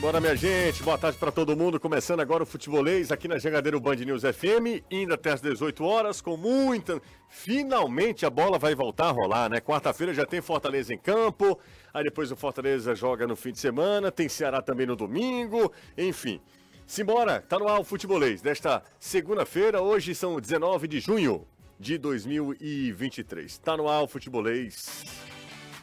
[0.00, 0.82] Bora, minha gente.
[0.82, 1.78] Boa tarde para todo mundo.
[1.78, 6.20] Começando agora o Futebolês aqui na Jangadeiro Band News FM, indo até às 18 horas
[6.20, 7.00] com muita.
[7.28, 9.60] Finalmente a bola vai voltar a rolar, né?
[9.60, 11.58] Quarta-feira já tem Fortaleza em campo,
[11.94, 16.40] aí depois o Fortaleza joga no fim de semana, tem Ceará também no domingo, enfim.
[16.84, 21.46] Simbora, tá no ar o Futebolês desta segunda-feira, hoje são 19 de junho
[21.78, 23.58] de 2023.
[23.58, 25.04] Tá no ar o Futebolês.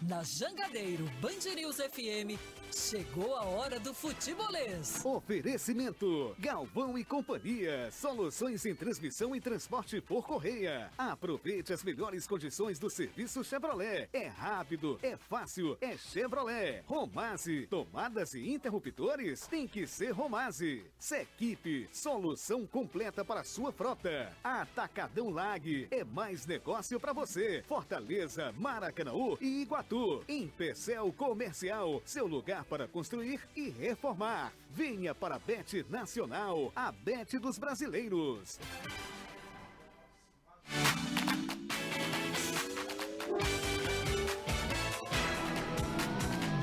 [0.02, 2.40] Na Jangadeiro Band News FM,
[2.74, 5.04] chegou a hora do futebolês.
[5.04, 7.92] Oferecimento: Galvão e Companhia.
[7.92, 10.90] Soluções em transmissão e transporte por correia.
[10.98, 14.08] Aproveite as melhores condições do serviço Chevrolet.
[14.14, 16.82] É rápido, é fácil, é Chevrolet.
[16.86, 19.48] Romase, tomadas e interruptores?
[19.48, 20.86] Tem que ser Romase.
[20.98, 24.32] Sequipe, solução completa para sua frota.
[24.42, 27.66] Atacadão Lag, é mais negócio para você.
[27.68, 29.89] Fortaleza, Maracanaú e Iguatu.
[30.28, 34.54] Em Pecel Comercial, seu lugar para construir e reformar.
[34.70, 38.60] Venha para a Bet Nacional, a Bet dos brasileiros.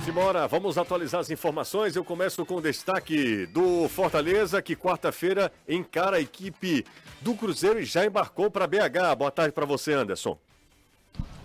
[0.04, 1.96] Simbora, vamos atualizar as informações.
[1.96, 6.86] Eu começo com o destaque do Fortaleza, que quarta-feira encara a equipe
[7.20, 9.16] do Cruzeiro e já embarcou para BH.
[9.18, 10.38] Boa tarde para você, Anderson.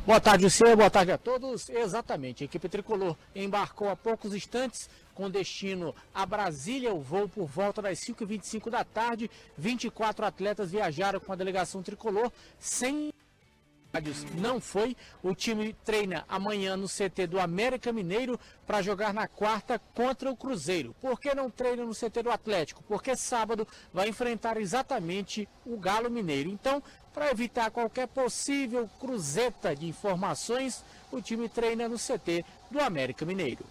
[0.04, 0.76] Boa tarde, você.
[0.76, 1.70] Boa tarde a todos.
[1.70, 2.44] Exatamente.
[2.44, 6.92] A equipe tricolor embarcou há poucos instantes com destino a Brasília.
[6.92, 9.30] O voo por volta das 5h25 da tarde.
[9.56, 13.12] 24 atletas viajaram com a delegação tricolor sem
[14.38, 14.96] não foi.
[15.22, 20.36] O time treina amanhã no CT do América Mineiro para jogar na quarta contra o
[20.36, 20.96] Cruzeiro.
[21.02, 22.84] Por que não treina no CT do Atlético?
[22.88, 26.50] Porque sábado vai enfrentar exatamente o Galo Mineiro.
[26.50, 26.82] Então,
[27.14, 33.66] para evitar qualquer possível cruzeta de informações, o time treina no CT do América Mineiro.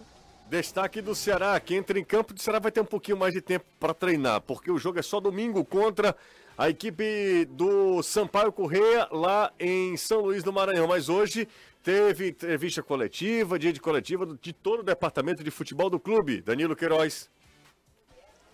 [0.49, 3.41] Destaque do Ceará, que entra em campo, o Ceará vai ter um pouquinho mais de
[3.41, 6.15] tempo para treinar, porque o jogo é só domingo contra
[6.57, 10.87] a equipe do Sampaio Correia lá em São Luís do Maranhão.
[10.87, 11.47] Mas hoje
[11.81, 16.41] teve entrevista coletiva, dia de coletiva de todo o departamento de futebol do clube.
[16.41, 17.29] Danilo Queiroz.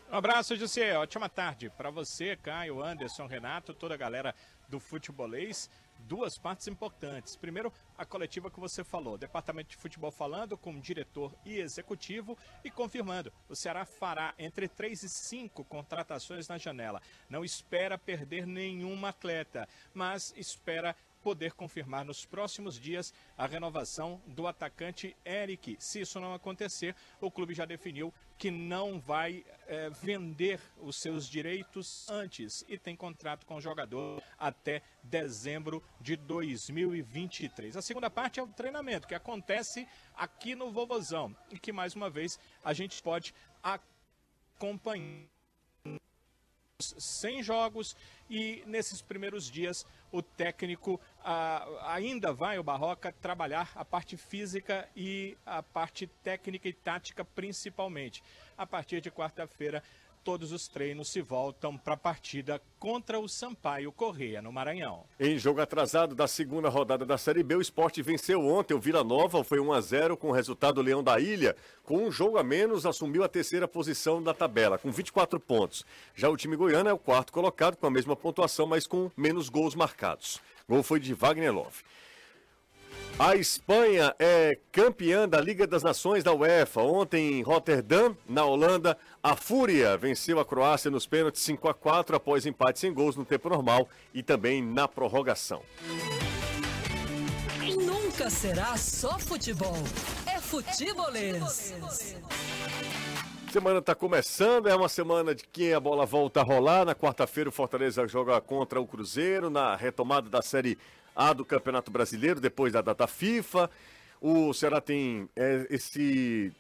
[0.09, 0.97] Um abraço, José.
[0.97, 4.33] Ótima tarde para você, Caio, Anderson, Renato, toda a galera
[4.69, 5.69] do futebolês
[5.99, 7.35] duas partes importantes.
[7.35, 12.69] Primeiro, a coletiva que você falou, Departamento de Futebol falando com diretor e executivo e
[12.69, 17.01] confirmando, o Ceará fará entre três e cinco contratações na janela.
[17.29, 20.95] Não espera perder nenhum atleta, mas espera
[21.27, 25.75] poder confirmar nos próximos dias a renovação do atacante Eric.
[25.77, 31.27] Se isso não acontecer, o clube já definiu que não vai é, vender os seus
[31.27, 37.75] direitos antes e tem contrato com o jogador até dezembro de 2023.
[37.75, 42.09] A segunda parte é o treinamento que acontece aqui no Vovozão e que mais uma
[42.09, 45.27] vez a gente pode acompanhar
[46.79, 47.95] sem jogos
[48.29, 50.99] e nesses primeiros dias o técnico
[51.83, 58.23] ainda vai, o Barroca, trabalhar a parte física e a parte técnica e tática principalmente.
[58.57, 59.83] A partir de quarta-feira
[60.27, 65.05] todos os treinos se voltam para a partida contra o Sampaio Correia, no Maranhão.
[65.17, 69.05] Em jogo atrasado da segunda rodada da Série B, o esporte venceu ontem o Vila
[69.05, 71.55] Nova, foi 1 a 0 com o resultado Leão da Ilha.
[71.85, 75.85] Com um jogo a menos, assumiu a terceira posição da tabela, com 24 pontos.
[76.13, 79.47] Já o time goiano é o quarto colocado, com a mesma pontuação, mas com menos
[79.47, 80.41] gols marcados.
[80.67, 81.85] Gol foi de Wagner Love.
[83.19, 86.83] A Espanha é campeã da Liga das Nações da UEFA.
[86.83, 92.15] Ontem em Rotterdam, na Holanda, a Fúria venceu a Croácia nos pênaltis 5 a 4
[92.15, 95.63] após empate sem gols no tempo normal e também na prorrogação.
[97.75, 99.77] Nunca será só futebol.
[100.27, 101.73] É futebolês.
[103.51, 106.85] Semana está começando, é uma semana de que a bola volta a rolar.
[106.85, 110.77] Na quarta-feira o Fortaleza joga contra o Cruzeiro na retomada da Série
[111.17, 113.69] a do Campeonato Brasileiro, depois da data FIFA.
[114.21, 116.53] O Ceará tem é, esse,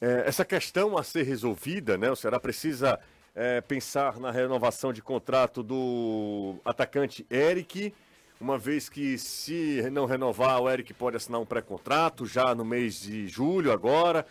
[0.00, 2.10] é, essa questão a ser resolvida, né?
[2.10, 2.98] O Ceará precisa
[3.34, 7.92] é, pensar na renovação de contrato do atacante Eric,
[8.40, 13.00] uma vez que se não renovar, o Eric pode assinar um pré-contrato já no mês
[13.00, 14.24] de julho agora.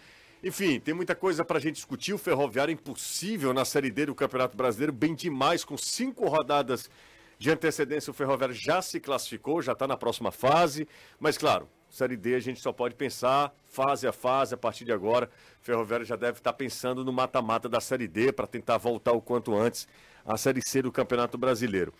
[0.43, 2.13] Enfim, tem muita coisa para a gente discutir.
[2.13, 6.89] O Ferroviário é impossível na Série D do Campeonato Brasileiro, bem demais, com cinco rodadas
[7.37, 10.87] de antecedência, o Ferroviário já se classificou, já está na próxima fase,
[11.19, 14.91] mas claro, Série D a gente só pode pensar fase a fase, a partir de
[14.91, 15.29] agora.
[15.61, 19.13] O Ferroviário já deve estar tá pensando no mata-mata da Série D para tentar voltar
[19.13, 19.87] o quanto antes
[20.25, 21.93] à Série C do Campeonato Brasileiro.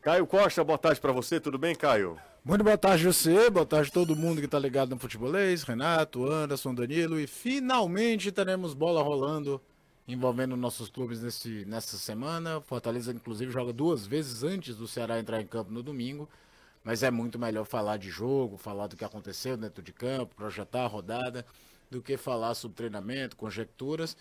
[0.00, 2.16] Caio Costa, boa tarde para você, tudo bem, Caio?
[2.44, 6.72] Muito boa tarde, você, boa tarde todo mundo que está ligado no futebolês, Renato, Anderson,
[6.72, 9.60] Danilo, e finalmente teremos bola rolando
[10.08, 12.60] envolvendo nossos clubes nesse, nessa semana.
[12.60, 16.28] Fortaleza, inclusive, joga duas vezes antes do Ceará entrar em campo no domingo.
[16.84, 20.84] Mas é muito melhor falar de jogo, falar do que aconteceu dentro de campo, projetar
[20.84, 21.44] a rodada,
[21.90, 24.16] do que falar sobre treinamento, conjecturas.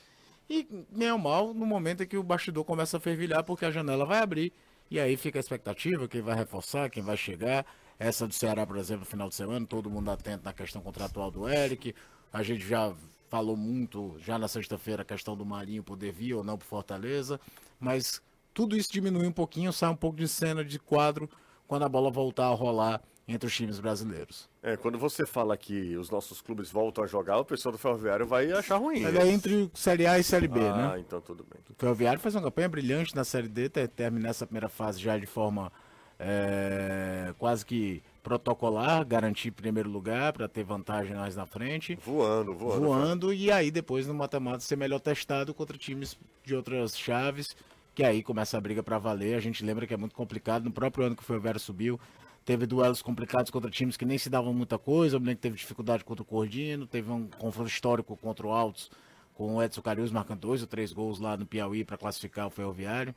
[0.50, 3.72] E, nem ou mal, no momento em que o bastidor começa a fervilhar, porque a
[3.72, 4.52] janela vai abrir.
[4.90, 7.66] E aí fica a expectativa, quem vai reforçar, quem vai chegar.
[8.00, 11.48] Essa do Ceará, por exemplo, final de semana, todo mundo atento na questão contratual do
[11.48, 11.96] Eric.
[12.34, 12.94] A gente já
[13.30, 17.40] falou muito, já na sexta-feira, a questão do Marinho poder vir ou não para Fortaleza.
[17.80, 18.22] Mas
[18.54, 21.30] tudo isso diminui um pouquinho, sai um pouco de cena, de quadro,
[21.68, 24.48] quando a bola voltar a rolar entre os times brasileiros.
[24.62, 28.26] É, quando você fala que os nossos clubes voltam a jogar, o pessoal do Ferroviário
[28.26, 29.02] vai achar ruim.
[29.02, 29.24] Mas né?
[29.24, 31.00] é entre Série A e Série B, ah, né?
[31.00, 31.60] então tudo bem.
[31.70, 35.18] O Ferroviário faz uma campanha brilhante na Série D, ter- terminar essa primeira fase já
[35.18, 35.72] de forma
[36.20, 42.82] é, quase que protocolar, garantir primeiro lugar para ter vantagem mais na frente, Voando, voando.
[42.82, 47.56] voando e aí depois no mata-mata ser melhor testado contra times de outras chaves,
[47.94, 49.36] que aí começa a briga para valer.
[49.36, 52.00] A gente lembra que é muito complicado, no próprio ano que o Ferroviário subiu,
[52.44, 56.04] teve duelos complicados contra times que nem se davam muita coisa, o Blanco teve dificuldade
[56.04, 58.90] contra o Cordino, teve um confronto histórico contra o Altos,
[59.36, 62.50] com o Edson Carius marcando dois ou três gols lá no Piauí para classificar o
[62.50, 63.14] Ferroviário.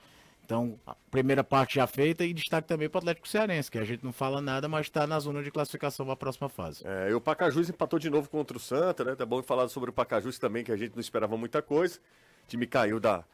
[0.49, 3.85] Então, a primeira parte já feita e destaque também para o Atlético Cearense, que a
[3.85, 6.81] gente não fala nada, mas está na zona de classificação para a próxima fase.
[6.87, 9.15] É, e o Pacajus empatou de novo contra o Santa, né?
[9.15, 11.99] Tá bom falar sobre o Pacajus também, que a gente não esperava muita coisa.
[11.99, 13.27] O time caiu da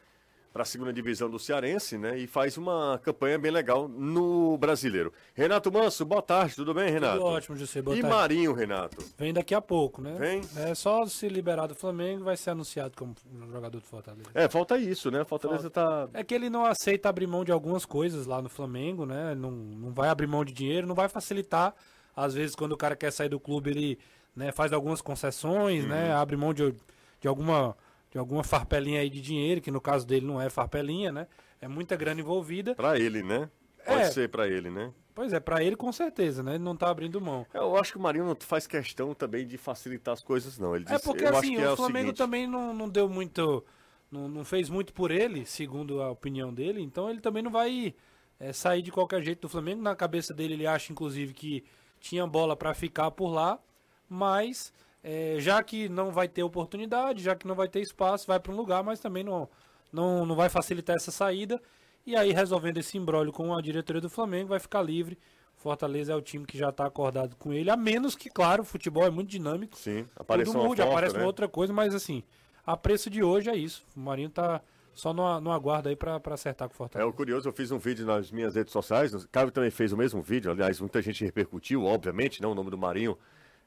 [0.55, 2.17] para a segunda divisão do Cearense, né?
[2.17, 5.11] E faz uma campanha bem legal no Brasileiro.
[5.33, 7.17] Renato Manso, boa tarde, tudo bem, Renato?
[7.17, 7.81] Tudo ótimo, José.
[7.81, 8.15] Boa e tarde.
[8.15, 9.03] Marinho, Renato?
[9.17, 10.15] Vem daqui a pouco, né?
[10.17, 10.41] Vem?
[10.55, 13.13] É só se liberar do Flamengo vai ser anunciado como
[13.51, 14.29] jogador do Fortaleza.
[14.33, 15.25] É, falta isso, né?
[15.25, 16.07] Fortaleza tá.
[16.13, 19.35] É que ele não aceita abrir mão de algumas coisas lá no Flamengo, né?
[19.35, 21.75] Não, não vai abrir mão de dinheiro, não vai facilitar.
[22.15, 23.99] Às vezes, quando o cara quer sair do clube, ele
[24.33, 26.11] né, faz algumas concessões, né?
[26.13, 26.21] Uhum.
[26.21, 26.73] Abre mão de,
[27.19, 27.75] de alguma
[28.15, 31.27] de alguma farpelinha aí de dinheiro, que no caso dele não é farpelinha, né?
[31.59, 32.73] É muita grana envolvida.
[32.73, 33.49] Pra ele, né?
[33.85, 34.05] Pode É.
[34.05, 34.93] ser pra ele, né?
[35.13, 36.55] Pois é, pra ele com certeza, né?
[36.55, 37.45] Ele não tá abrindo mão.
[37.53, 40.73] Eu acho que o Marinho não faz questão também de facilitar as coisas, não.
[40.73, 43.65] Ele É disse, porque eu acho assim, é o Flamengo também não, não deu muito.
[44.09, 47.93] Não, não fez muito por ele, segundo a opinião dele, então ele também não vai
[48.39, 49.81] é, sair de qualquer jeito do Flamengo.
[49.81, 51.65] Na cabeça dele, ele acha, inclusive, que
[51.99, 53.59] tinha bola para ficar por lá,
[54.07, 54.71] mas
[55.07, 58.51] é, já que não vai ter oportunidade, já que não vai ter espaço, vai para
[58.51, 59.47] um lugar, mas também não,
[59.93, 61.61] não, não vai facilitar essa saída.
[62.07, 65.15] E aí, resolvendo esse embrólio com a diretoria do Flamengo, vai ficar livre.
[65.55, 68.65] Fortaleza é o time que já está acordado com ele, a menos que, claro, o
[68.65, 69.77] futebol é muito dinâmico.
[69.77, 71.19] Sim, Tudo apareceu uma mude, aparece né?
[71.21, 72.23] uma outra coisa, mas assim,
[72.65, 73.85] a preço de hoje é isso.
[73.95, 74.59] O Marinho tá
[74.93, 77.09] só no, no aguardo aí pra acertar com o É, Fortaleza.
[77.09, 79.97] o curioso, eu fiz um vídeo nas minhas redes sociais, o Caio também fez o
[79.97, 83.15] mesmo vídeo, aliás, muita gente repercutiu, obviamente, não o nome do Marinho.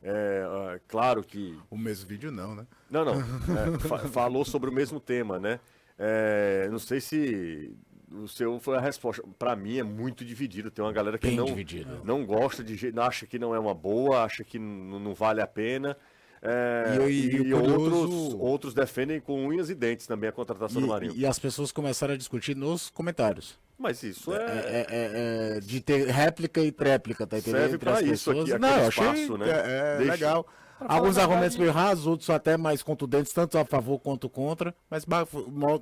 [0.03, 1.59] É, ah, claro que.
[1.71, 2.67] O mesmo vídeo não, né?
[2.91, 3.15] Não, não.
[3.75, 5.59] é, fa- falou sobre o mesmo tema, né?
[5.99, 7.75] É, não sei se
[8.13, 9.23] o seu foi a resposta.
[9.39, 10.71] Pra mim é muito dividido.
[10.71, 12.01] Tem uma galera que Bem não, dividido.
[12.05, 15.47] não gosta de jeito, acha que não é uma boa, acha que não vale a
[15.47, 15.97] pena.
[16.41, 20.81] É, E- e e curioso- outros, outros defendem com unhas e dentes também a contratação
[20.81, 21.13] do Marinho.
[21.15, 23.59] E, e as pessoas começaram a discutir nos comentários.
[23.79, 24.41] Mas isso É, é.
[24.43, 27.61] é- é- é de ter réplica e tréplica, tá entendendo?
[27.61, 28.51] Serve isso aqui, pessoas.
[28.53, 29.47] aquele Não, eu achei espaço, né?
[29.49, 30.47] é, é Deixa- legal.
[30.81, 34.73] Alguns argumentos meio rasos, outros até mais contundentes, tanto a favor quanto contra.
[34.89, 35.05] Mas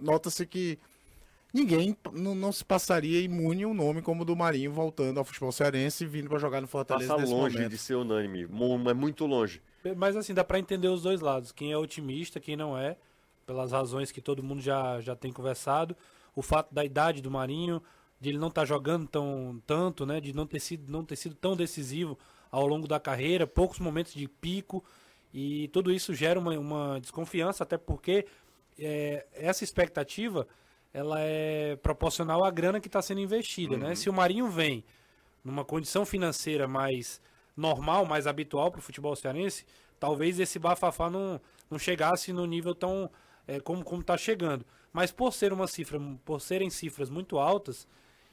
[0.01, 0.79] nota-se que
[1.53, 6.05] ninguém não, se passaria imune um nome como o do Marinho voltando ao futebol cearense
[6.05, 7.71] e vindo para jogar no Fortaleza Passa nesse longe momento.
[7.71, 8.47] de ser unânime,
[8.89, 9.61] é muito longe.
[9.95, 11.53] Mas assim, dá pra entender os dois lados.
[11.53, 12.97] Quem é otimista, quem não é,
[13.47, 15.97] pelas razões que todo mundo já, já tem conversado.
[16.35, 17.83] O fato da idade do Marinho,
[18.21, 20.21] de ele não estar jogando tão, tanto, né?
[20.21, 22.19] De não ter, sido, não ter sido tão decisivo
[22.51, 24.85] ao longo da carreira, poucos momentos de pico.
[25.33, 28.27] E tudo isso gera uma, uma desconfiança, até porque
[28.79, 30.47] é, essa expectativa
[30.93, 33.95] ela é proporcional à grana que está sendo investida, né?
[33.95, 34.83] Se o Marinho vem
[35.45, 37.21] numa condição financeira mais
[37.57, 39.65] normal, mais habitual para o futebol cearense,
[39.99, 43.11] talvez esse bafafá não, não chegasse no nível tão
[43.49, 44.65] é, como como está chegando.
[44.93, 47.87] Mas por ser uma cifra, por serem cifras muito altas,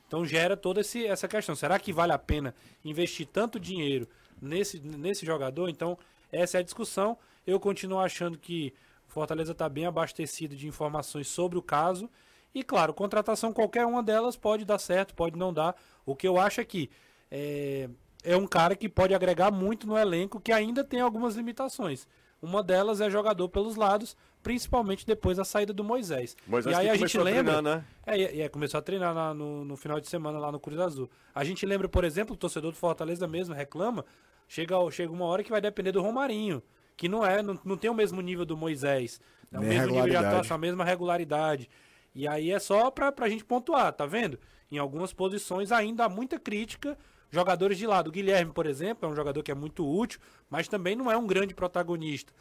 [0.08, 1.56] então gera toda esse, essa questão.
[1.56, 2.53] Será que vale a pena
[2.84, 4.08] investir tanto dinheiro
[4.42, 5.70] nesse, nesse jogador?
[5.70, 5.98] Então
[6.32, 7.18] essa é a discussão.
[7.46, 8.74] Eu continuo achando que
[9.08, 12.10] Fortaleza está bem abastecido de informações sobre o caso.
[12.53, 15.75] E claro, contratação qualquer uma delas pode dar certo, pode não dar.
[16.06, 16.89] O que eu acho é que
[17.32, 17.89] é,
[18.24, 22.08] é um cara que pode agregar muito no elenco que ainda tem algumas limitações.
[22.42, 26.36] Uma delas é jogador pelos lados, principalmente depois da saída do Moisés.
[26.46, 27.53] Moisés e aí que a gente começou a lembra.
[27.53, 27.86] treinar, né?
[28.06, 31.10] É, é, começou a treinar lá no, no final de semana lá no Cruz Azul.
[31.34, 34.03] A gente lembra, por exemplo, o torcedor do Fortaleza mesmo reclama,
[34.48, 36.62] chega, chega uma hora que vai depender do Romarinho.
[36.98, 39.22] que não é, não, não tem o mesmo nível do Moisés.
[39.50, 40.36] É o Nem mesmo nível de regularidade.
[40.36, 41.70] atuação, a mesma regularidade.
[42.13, 44.38] E aí é só pra, pra gente pontuar, tá vendo?
[44.70, 46.98] Em algumas posições ainda há muita crítica.
[47.34, 48.10] Jogadores de lado.
[48.10, 50.20] O Guilherme, por exemplo, é um jogador que é muito útil,
[50.52, 52.32] mas também não é um grande protagonista.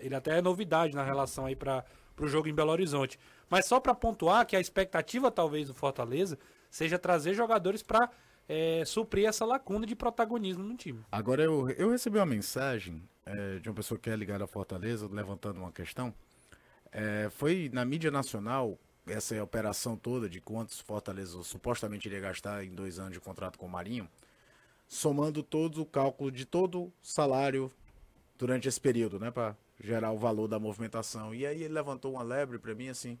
[0.00, 1.84] Ele até é novidade na relação aí para
[2.20, 3.16] o jogo em Belo Horizonte.
[3.48, 6.36] Mas só para pontuar que a expectativa talvez do Fortaleza
[6.68, 8.10] seja trazer jogadores para
[8.84, 11.04] suprir essa lacuna de protagonismo no time.
[11.12, 15.08] Agora, eu, eu recebi uma mensagem é, de uma pessoa que é ligada à Fortaleza,
[15.08, 16.12] levantando uma questão.
[16.90, 22.74] É, foi na mídia nacional essa operação toda de quantos Fortaleza supostamente iria gastar em
[22.74, 24.08] dois anos de contrato com o Marinho,
[24.92, 27.72] somando todo o cálculo de todo o salário
[28.36, 31.34] durante esse período, né, para gerar o valor da movimentação.
[31.34, 33.18] E aí ele levantou uma lebre para mim assim.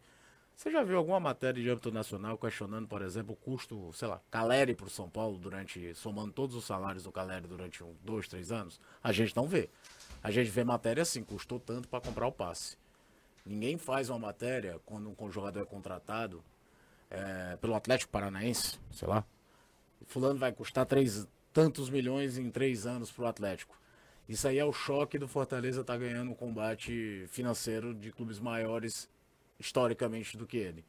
[0.54, 4.20] Você já viu alguma matéria de âmbito nacional questionando, por exemplo, o custo, sei lá,
[4.30, 8.28] Caleri para o São Paulo durante, somando todos os salários do Caleri durante um, dois,
[8.28, 8.78] três anos?
[9.02, 9.70] A gente não vê.
[10.22, 12.76] A gente vê matéria assim, custou tanto para comprar o passe.
[13.46, 16.44] Ninguém faz uma matéria quando um jogador é contratado
[17.08, 19.24] é, pelo Atlético Paranaense, sei lá.
[20.06, 23.78] Fulano vai custar três, tantos milhões em três anos para o Atlético.
[24.28, 28.38] Isso aí é o choque do Fortaleza estar tá ganhando um combate financeiro de clubes
[28.38, 29.08] maiores
[29.58, 30.84] historicamente do que ele.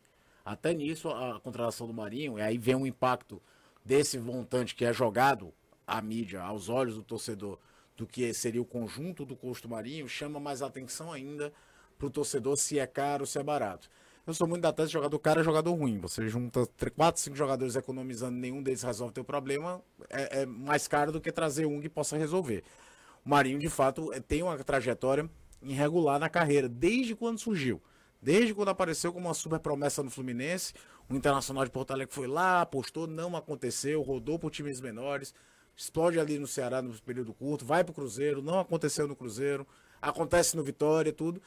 [0.46, 3.42] Até nisso, a contratação do Marinho, e aí vem um impacto
[3.84, 5.54] desse montante que é jogado
[5.86, 7.60] à mídia, aos olhos do torcedor,
[7.96, 11.54] do que seria o conjunto do custo Marinho, chama mais atenção ainda
[11.98, 13.90] para o torcedor se é caro ou se é barato.
[14.26, 16.00] Eu sou muito da tese jogador caro é jogador ruim.
[16.00, 16.66] Você junta
[16.96, 21.30] 4, 5 jogadores economizando, nenhum deles resolve teu problema, é, é mais caro do que
[21.30, 22.64] trazer um que possa resolver.
[23.26, 25.30] O Marinho, de fato, tem uma trajetória
[25.62, 27.82] irregular na carreira, desde quando surgiu.
[28.22, 30.74] Desde quando apareceu como uma super promessa no Fluminense,
[31.10, 35.34] o Internacional de Porto Alegre foi lá, apostou, não aconteceu, rodou por times menores,
[35.76, 39.68] explode ali no Ceará no período curto, vai pro Cruzeiro, não aconteceu no Cruzeiro,
[40.02, 41.42] acontece no Vitória, tudo.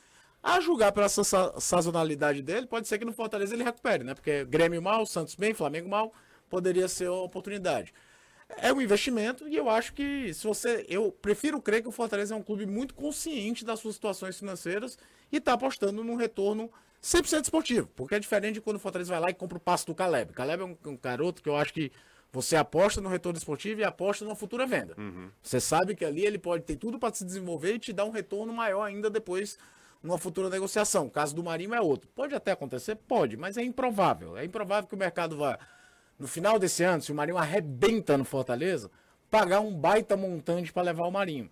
[0.46, 1.24] A julgar pela sa
[1.58, 4.14] sazonalidade dele, pode ser que no Fortaleza ele recupere, né?
[4.14, 6.14] Porque Grêmio mal, Santos bem, Flamengo mal,
[6.48, 7.92] poderia ser uma oportunidade.
[8.58, 10.86] É um investimento e eu acho que se você.
[10.88, 14.96] Eu prefiro crer que o Fortaleza é um clube muito consciente das suas situações financeiras
[15.32, 16.70] e está apostando num retorno
[17.02, 17.88] 100% esportivo.
[17.96, 20.32] Porque é diferente de quando o Fortaleza vai lá e compra o passe do Caleb.
[20.32, 21.90] Caleb é um, um garoto que eu acho que
[22.30, 24.94] você aposta no retorno esportivo e aposta numa futura venda.
[24.96, 25.28] Uhum.
[25.42, 28.10] Você sabe que ali ele pode ter tudo para se desenvolver e te dar um
[28.10, 29.58] retorno maior ainda depois
[30.06, 31.06] numa futura negociação.
[31.06, 32.08] O caso do Marinho é outro.
[32.14, 32.94] Pode até acontecer?
[32.94, 34.36] Pode, mas é improvável.
[34.36, 35.58] É improvável que o mercado vá,
[36.18, 38.90] no final desse ano, se o Marinho arrebenta no Fortaleza,
[39.30, 41.50] pagar um baita montante para levar o Marinho.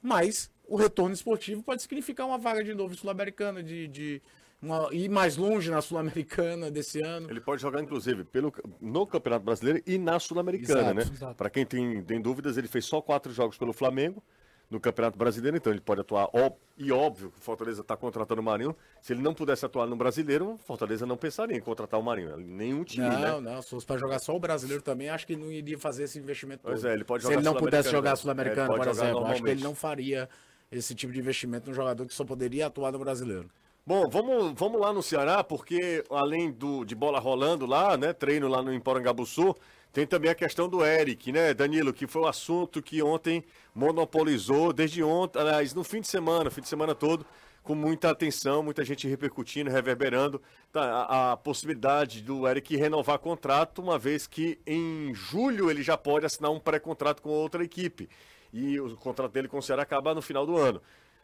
[0.00, 4.22] Mas o retorno esportivo pode significar uma vaga de novo Sul-Americana, de, de
[4.62, 7.28] uma, ir mais longe na Sul-Americana desse ano.
[7.28, 11.02] Ele pode jogar, inclusive, pelo, no Campeonato Brasileiro e na Sul-Americana, né?
[11.36, 14.22] Para quem tem, tem dúvidas, ele fez só quatro jogos pelo Flamengo
[14.68, 16.28] no Campeonato Brasileiro, então ele pode atuar.
[16.32, 18.74] Ó, e óbvio que o Fortaleza está contratando o Marinho.
[19.00, 22.36] Se ele não pudesse atuar no Brasileiro, o Fortaleza não pensaria em contratar o Marinho.
[22.36, 23.52] Nenhum time, Não, né?
[23.54, 26.18] não, se fosse para jogar só o brasileiro também, acho que não iria fazer esse
[26.18, 26.90] investimento Pois todo.
[26.90, 28.16] é, ele pode Se jogar ele não pudesse jogar né?
[28.16, 30.28] Sul-Americano, É, por exemplo, acho que ele não faria
[30.70, 33.48] esse tipo de investimento num jogador que só poderia atuar no brasileiro.
[33.86, 38.12] Bom, vamos, vamos lá no Ceará, porque além do, de bola rolando lá, né?
[38.12, 39.54] Treino lá no Emporangabuçu,
[39.96, 43.42] tem também a questão do Eric, né, Danilo, que foi o assunto que ontem
[43.74, 47.24] monopolizou desde ontem, aliás, no fim de semana, fim de semana todo,
[47.62, 53.80] com muita atenção, muita gente repercutindo, reverberando tá, a, a possibilidade do Eric renovar contrato,
[53.80, 58.06] uma vez que em julho ele já pode assinar um pré-contrato com outra equipe.
[58.52, 60.82] E o contrato dele com o Ceará acaba no final do ano.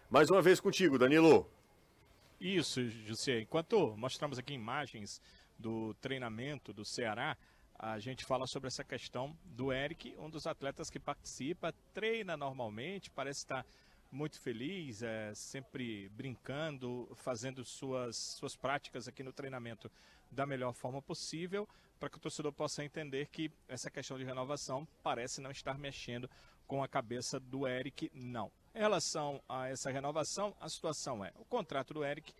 [0.08, 1.46] Mais uma vez contigo, Danilo.
[2.40, 3.40] Isso, José.
[3.40, 5.20] Enquanto mostramos aqui imagens
[5.58, 7.36] do treinamento do Ceará,
[7.82, 13.10] a gente fala sobre essa questão do Eric, um dos atletas que participa, treina normalmente,
[13.10, 13.66] parece estar
[14.08, 19.90] muito feliz, é, sempre brincando, fazendo suas, suas práticas aqui no treinamento
[20.30, 24.86] da melhor forma possível, para que o torcedor possa entender que essa questão de renovação
[25.02, 26.30] parece não estar mexendo
[26.68, 28.52] com a cabeça do Eric, não.
[28.72, 32.32] Em relação a essa renovação, a situação é: o contrato do Eric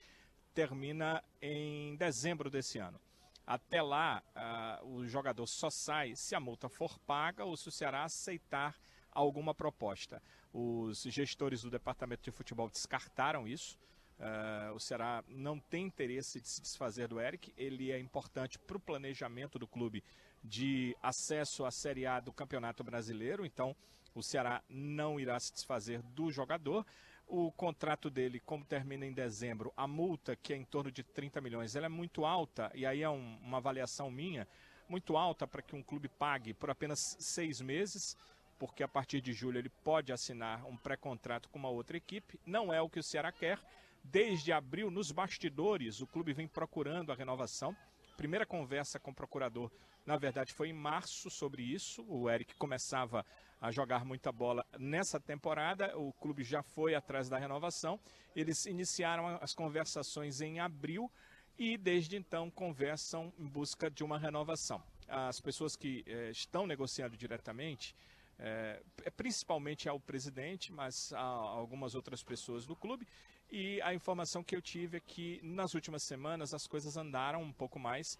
[0.54, 3.00] termina em dezembro desse ano.
[3.46, 7.72] Até lá, ah, o jogador só sai se a multa for paga ou se o
[7.72, 8.76] Ceará aceitar
[9.10, 10.22] alguma proposta.
[10.52, 13.78] Os gestores do departamento de futebol descartaram isso.
[14.18, 17.52] Ah, o Ceará não tem interesse de se desfazer do Eric.
[17.56, 20.04] Ele é importante para o planejamento do clube
[20.42, 23.44] de acesso à Série A do Campeonato Brasileiro.
[23.44, 23.74] Então,
[24.14, 26.86] o Ceará não irá se desfazer do jogador.
[27.34, 31.40] O contrato dele, como termina em dezembro, a multa, que é em torno de 30
[31.40, 34.46] milhões, ela é muito alta, e aí é um- uma avaliação minha,
[34.86, 38.18] muito alta para que um clube pague por apenas seis meses.
[38.58, 42.38] porque a partir de julho ele pode assinar um pré-contrato com uma outra equipe.
[42.46, 43.58] Não é o que o Ceará quer.
[44.04, 47.74] Desde abril, nos bastidores, o clube vem procurando a renovação.
[48.22, 49.68] Primeira conversa com o procurador,
[50.06, 52.04] na verdade, foi em março sobre isso.
[52.06, 53.26] O Eric começava
[53.60, 55.98] a jogar muita bola nessa temporada.
[55.98, 57.98] O clube já foi atrás da renovação.
[58.36, 61.10] Eles iniciaram as conversações em abril
[61.58, 64.80] e desde então conversam em busca de uma renovação.
[65.08, 67.92] As pessoas que eh, estão negociando diretamente,
[68.38, 68.80] eh,
[69.16, 73.04] principalmente ao presidente, mas há algumas outras pessoas do clube.
[73.54, 77.52] E a informação que eu tive é que nas últimas semanas as coisas andaram um
[77.52, 78.18] pouco mais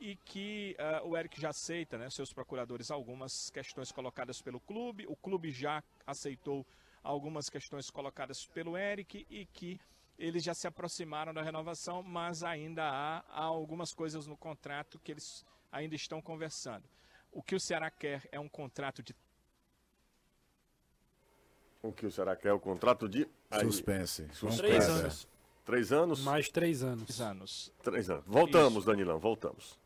[0.00, 5.06] e que uh, o Eric já aceita, né, seus procuradores, algumas questões colocadas pelo clube.
[5.06, 6.66] O clube já aceitou
[7.00, 9.78] algumas questões colocadas pelo Eric e que
[10.18, 15.12] eles já se aproximaram da renovação, mas ainda há, há algumas coisas no contrato que
[15.12, 16.82] eles ainda estão conversando.
[17.30, 19.14] O que o Ceará quer é um contrato de
[21.82, 23.28] o que será que é o contrato de.
[23.50, 24.28] Aí, suspense.
[24.32, 24.58] suspense.
[24.58, 25.28] Três anos.
[25.64, 26.20] Três anos?
[26.22, 27.04] Mais três anos.
[27.04, 27.72] Três anos.
[27.82, 28.24] Três anos.
[28.26, 28.86] Voltamos, Isso.
[28.86, 29.80] Danilão, voltamos.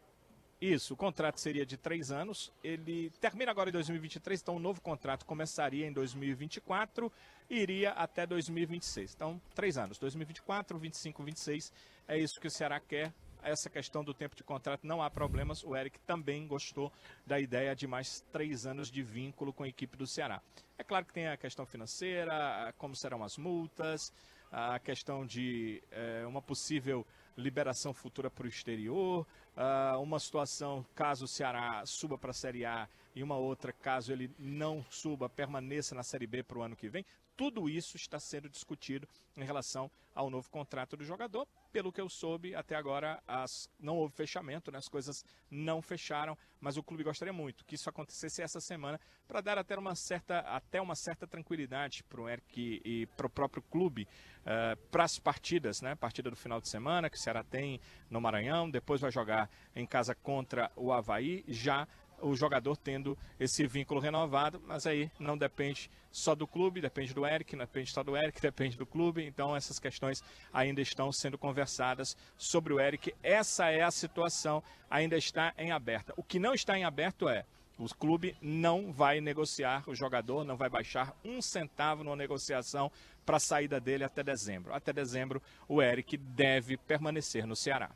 [0.59, 2.51] Isso, o contrato seria de três anos.
[2.65, 7.13] Ele termina agora em 2023, então o novo contrato começaria em 2024
[7.51, 9.13] e iria até 2026.
[9.15, 11.73] Então, três anos, 2024, 25, 26.
[12.09, 13.13] É isso que o Ceará quer
[13.43, 15.63] essa questão do tempo de contrato não há problemas.
[15.65, 16.93] O Eric também gostou
[17.27, 20.41] da ideia de mais três anos de vínculo com a equipe do Ceará.
[20.79, 24.13] É claro que tem a questão financeira, como serão as multas,
[24.51, 29.27] a questão de é, uma possível liberação futura para o exterior,
[29.57, 34.13] uh, uma situação caso o Ceará suba para a Série A e uma outra caso
[34.13, 37.05] ele não suba, permaneça na Série B para o ano que vem.
[37.37, 41.47] Tudo isso está sendo discutido em relação ao novo contrato do jogador.
[41.71, 44.79] Pelo que eu soube, até agora as, não houve fechamento, né?
[44.79, 49.43] as coisas não fecharam, mas o clube gostaria muito que isso acontecesse essa semana para
[49.43, 53.31] dar até uma certa, até uma certa tranquilidade para o Eric e, e para o
[53.31, 54.07] próprio clube uh,
[54.47, 55.95] eh, para as partidas, né?
[55.95, 57.79] Partida do final de semana que o Ceará tem
[58.09, 61.87] no Maranhão, depois vai jogar em casa contra o Havaí, já
[62.21, 67.27] o jogador tendo esse vínculo renovado, mas aí não depende só do clube, depende do
[67.27, 71.37] Eric, não depende só do Eric, depende do clube, então essas questões ainda estão sendo
[71.37, 73.15] conversadas sobre o Eric.
[73.23, 76.15] Essa é a situação, ainda está em aberta.
[76.17, 77.45] O que não está em aberto é
[77.79, 82.91] o clube não vai negociar o jogador, não vai baixar um centavo numa negociação
[83.25, 84.73] para a saída dele até dezembro.
[84.73, 87.91] Até dezembro, o Eric deve permanecer no Ceará.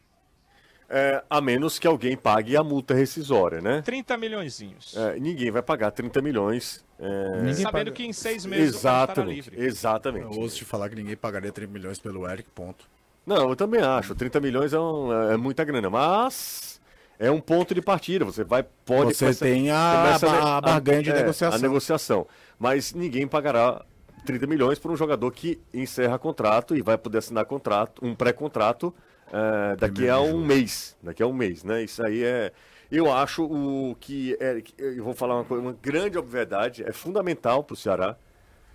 [0.92, 3.80] É, a menos que alguém pague a multa rescisória, né?
[3.82, 4.60] 30 milhões.
[4.96, 6.84] É, ninguém vai pagar 30 milhões.
[6.98, 7.54] É...
[7.54, 7.90] Sabendo paga...
[7.92, 9.64] que em seis meses exatamente, o livre.
[9.64, 10.36] Exatamente.
[10.36, 12.86] Eu ouço te falar que ninguém pagaria 30 milhões pelo Eric, ponto.
[13.24, 14.16] Não, eu também acho.
[14.16, 16.80] 30 milhões é, um, é muita grana, mas
[17.20, 18.24] é um ponto de partida.
[18.24, 21.56] Você vai pode Você começa, tem a, a, a barganha de é, negociação.
[21.56, 22.26] A negociação.
[22.58, 23.84] Mas ninguém pagará
[24.26, 28.92] 30 milhões por um jogador que encerra contrato e vai poder assinar contrato, um pré-contrato
[29.30, 30.96] uh, daqui a um mês.
[31.02, 31.82] Daqui a um mês, né?
[31.82, 32.52] Isso aí é.
[32.90, 34.36] Eu acho o que.
[34.40, 38.16] É, eu vou falar uma coisa, uma grande obviedade, é fundamental para o Ceará.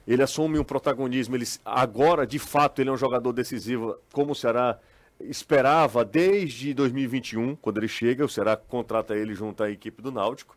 [0.07, 4.35] Ele assume um protagonismo, ele, agora, de fato, ele é um jogador decisivo, como o
[4.35, 4.79] Ceará
[5.19, 10.55] esperava desde 2021, quando ele chega, o Ceará contrata ele junto à equipe do Náutico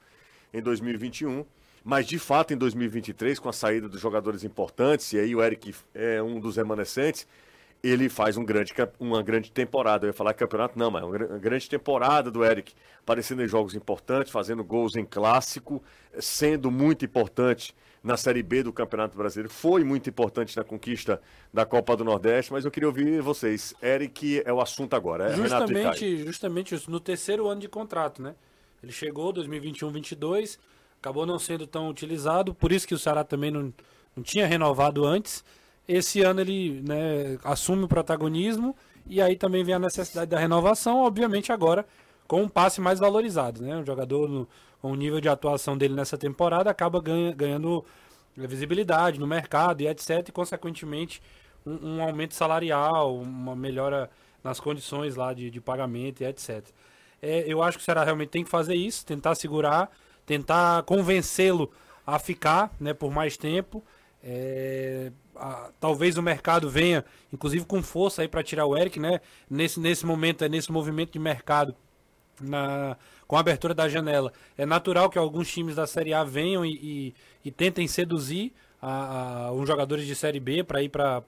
[0.53, 1.45] em 2021.
[1.85, 5.75] Mas de fato, em 2023, com a saída dos jogadores importantes, e aí o Eric
[5.95, 7.27] é um dos remanescentes,
[7.83, 10.07] ele faz um grande, uma grande temporada.
[10.07, 14.33] Eu ia falar campeonato, não, mas uma grande temporada do Eric, aparecendo em jogos importantes,
[14.33, 15.83] fazendo gols em clássico,
[16.19, 19.53] sendo muito importante na Série B do Campeonato Brasileiro.
[19.53, 21.21] Foi muito importante na conquista
[21.53, 23.75] da Copa do Nordeste, mas eu queria ouvir vocês.
[23.83, 25.33] Eric é o assunto agora.
[25.33, 28.35] É justamente, justamente no terceiro ano de contrato, né?
[28.83, 30.59] Ele chegou 2021-22,
[31.01, 33.73] acabou não sendo tão utilizado, por isso que o Ceará também não,
[34.17, 35.45] não tinha renovado antes.
[35.89, 40.99] Esse ano ele né, assume o protagonismo e aí também vem a necessidade da renovação,
[40.99, 41.87] obviamente agora
[42.29, 43.63] com um passe mais valorizado.
[43.63, 43.79] Né?
[43.79, 44.47] O jogador, no,
[44.83, 47.85] com o nível de atuação dele nessa temporada, acaba ganha, ganhando
[48.37, 50.29] visibilidade no mercado e etc.
[50.29, 51.23] E, consequentemente,
[51.67, 54.11] um, um, aumento salarial, uma melhora
[54.45, 56.67] nas condições lá de, de pagamento e etc.
[57.21, 59.91] É, eu acho que o Ceará realmente tem que fazer isso, tentar segurar,
[60.25, 61.73] tentar convencê-lo
[62.07, 63.83] a ficar né, por mais tempo.
[64.23, 69.21] É, a, talvez o mercado venha, inclusive com força aí para tirar o Eric, né?
[69.49, 71.75] Nesse, nesse momento, é nesse movimento de mercado,
[72.41, 76.65] na, com a abertura da janela, é natural que alguns times da Série A venham
[76.65, 81.23] e, e, e tentem seduzir a, a, uns jogadores de Série B para ir para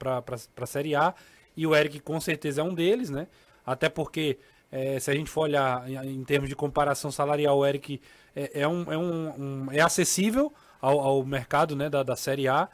[0.57, 1.13] a Série A.
[1.55, 3.27] E o Eric com certeza é um deles, né?
[3.65, 4.39] Até porque
[4.71, 8.01] é, se a gente for olhar em, em, termos de comparação salarial, o Eric
[8.35, 10.51] é, é, um, é, um, um, é acessível
[10.81, 12.67] ao, ao mercado né, da, da Série A.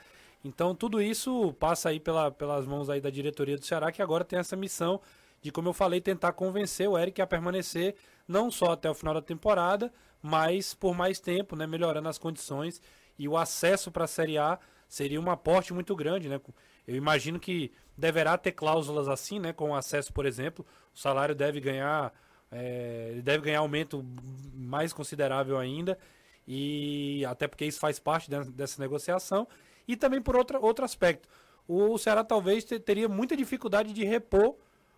[0.43, 4.23] Então tudo isso passa aí pela, pelas mãos aí da diretoria do Ceará, que agora
[4.23, 5.01] tem essa missão
[5.41, 7.95] de, como eu falei, tentar convencer o Eric a permanecer
[8.27, 9.91] não só até o final da temporada,
[10.21, 12.81] mas por mais tempo, né, melhorando as condições
[13.19, 16.39] e o acesso para a Série A seria um aporte muito grande, né?
[16.87, 19.51] Eu imagino que deverá ter cláusulas assim, né?
[19.51, 22.13] Com acesso, por exemplo, o salário deve ganhar,
[22.49, 24.05] é, deve ganhar aumento
[24.53, 25.97] mais considerável ainda
[26.47, 29.47] e até porque isso faz parte dessa negociação
[29.87, 31.27] e também por outra, outro aspecto,
[31.67, 34.55] o Ceará talvez teria muita dificuldade de repor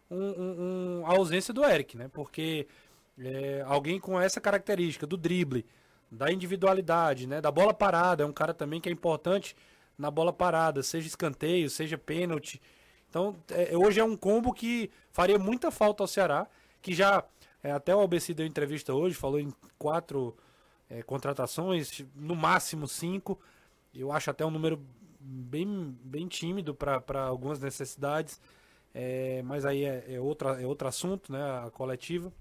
[0.10, 2.08] um, um, um, a ausência do Eric, né?
[2.12, 2.68] Porque
[3.18, 5.66] é, alguém com essa característica do drible,
[6.12, 7.42] da individualidade, né?
[7.42, 9.56] Da bola parada, é um cara também que é importante
[9.98, 12.62] na bola parada, seja escanteio, seja pênalti.
[13.10, 16.48] Então, é, hoje é um combo que faria muita falta ao Ceará,
[16.82, 17.24] que já
[17.64, 20.36] é, até o ABC deu entrevista hoje, falou em quatro
[20.90, 23.40] é, contratações, no máximo cinco.
[23.94, 24.84] Eu acho até um número
[25.20, 28.42] bem, bem tímido para algumas necessidades,
[28.94, 32.32] é, mas aí é, é, outra, é outro assunto, né, a coletiva.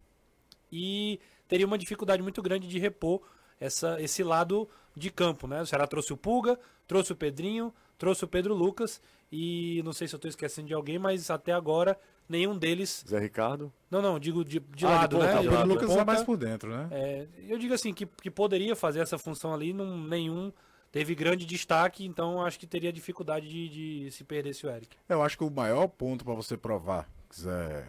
[0.70, 3.22] E teria uma dificuldade muito grande de repor
[3.61, 5.46] essa, esse lado de campo.
[5.46, 5.61] Né?
[5.62, 10.08] O Ceará trouxe o Pulga, trouxe o Pedrinho, trouxe o Pedro Lucas e não sei
[10.08, 13.04] se eu estou esquecendo de alguém, mas até agora nenhum deles.
[13.08, 13.72] Zé Ricardo?
[13.90, 15.58] Não, não, digo de, de ah, lado, de ponta, né?
[15.62, 16.88] O Lucas é mais por dentro, né?
[16.90, 20.52] É, eu digo assim, que, que poderia fazer essa função ali, não, nenhum
[20.90, 23.68] teve grande destaque, então acho que teria dificuldade de,
[24.04, 24.96] de se perdesse o Eric.
[25.08, 27.88] Eu acho que o maior ponto para você provar, quiser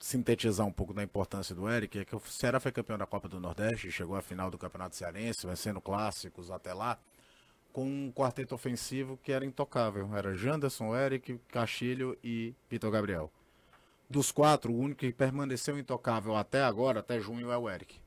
[0.00, 3.28] sintetizar um pouco da importância do Eric, é que o Ceará foi campeão da Copa
[3.28, 6.98] do Nordeste, chegou à final do Campeonato Cearense, vencendo clássicos até lá,
[7.72, 10.08] com um quarteto ofensivo que era intocável.
[10.16, 13.30] Era Janderson, Eric, Castilho e Vitor Gabriel.
[14.10, 18.00] Dos quatro, o único que permaneceu intocável até agora, até junho, é o Eric.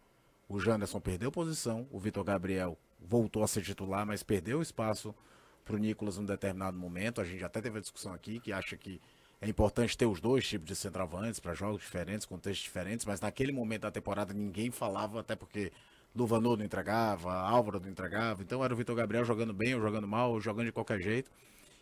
[0.49, 5.15] O Janderson perdeu posição, o Vitor Gabriel voltou a ser titular, mas perdeu espaço
[5.63, 7.21] para o Nicolas num determinado momento.
[7.21, 8.99] A gente até teve a discussão aqui que acha que
[9.39, 13.53] é importante ter os dois tipos de centroavantes para jogos diferentes, contextos diferentes, mas naquele
[13.53, 15.71] momento da temporada ninguém falava, até porque
[16.13, 20.05] Luvanor não entregava, Álvaro não entregava, então era o Vitor Gabriel jogando bem ou jogando
[20.05, 21.31] mal, ou jogando de qualquer jeito.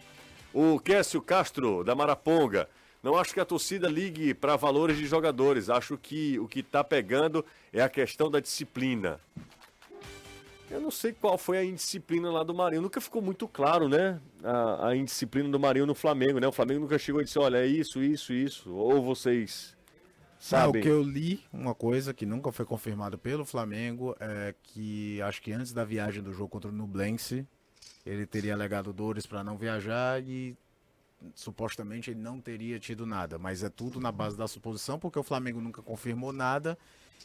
[0.52, 2.68] O Kécio Castro, da Maraponga.
[3.02, 5.68] Não acho que a torcida ligue para valores de jogadores.
[5.68, 9.20] Acho que o que está pegando é a questão da disciplina.
[10.70, 12.80] Eu não sei qual foi a indisciplina lá do Marinho.
[12.80, 14.18] Nunca ficou muito claro, né?
[14.42, 16.46] A, a indisciplina do Marinho no Flamengo, né?
[16.46, 18.72] O Flamengo nunca chegou e disse: olha, é isso, isso, isso.
[18.72, 19.76] Ou vocês
[20.42, 20.80] Sabe?
[20.80, 25.40] o que eu li, uma coisa que nunca foi confirmada pelo Flamengo, é que acho
[25.40, 27.46] que antes da viagem do jogo contra o Nublense,
[28.04, 30.56] ele teria alegado dores para não viajar e
[31.32, 35.22] supostamente ele não teria tido nada, mas é tudo na base da suposição, porque o
[35.22, 36.76] Flamengo nunca confirmou nada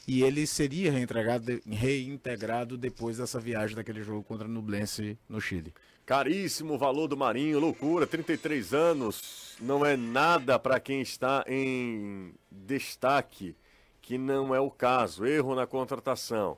[0.07, 5.73] e ele seria reintegrado depois dessa viagem daquele jogo contra o Nublense no Chile.
[6.05, 12.33] Caríssimo o valor do Marinho, loucura, 33 anos, não é nada para quem está em
[12.51, 13.55] destaque,
[14.01, 15.25] que não é o caso.
[15.25, 16.57] Erro na contratação.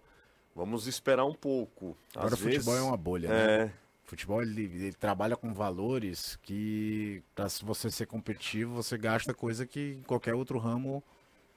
[0.55, 1.95] Vamos esperar um pouco.
[2.15, 3.57] Agora Às o futebol é uma bolha, é...
[3.65, 3.73] né?
[4.05, 9.67] O futebol ele, ele, trabalha com valores que, para você ser competitivo, você gasta coisa
[9.67, 11.03] que em qualquer outro ramo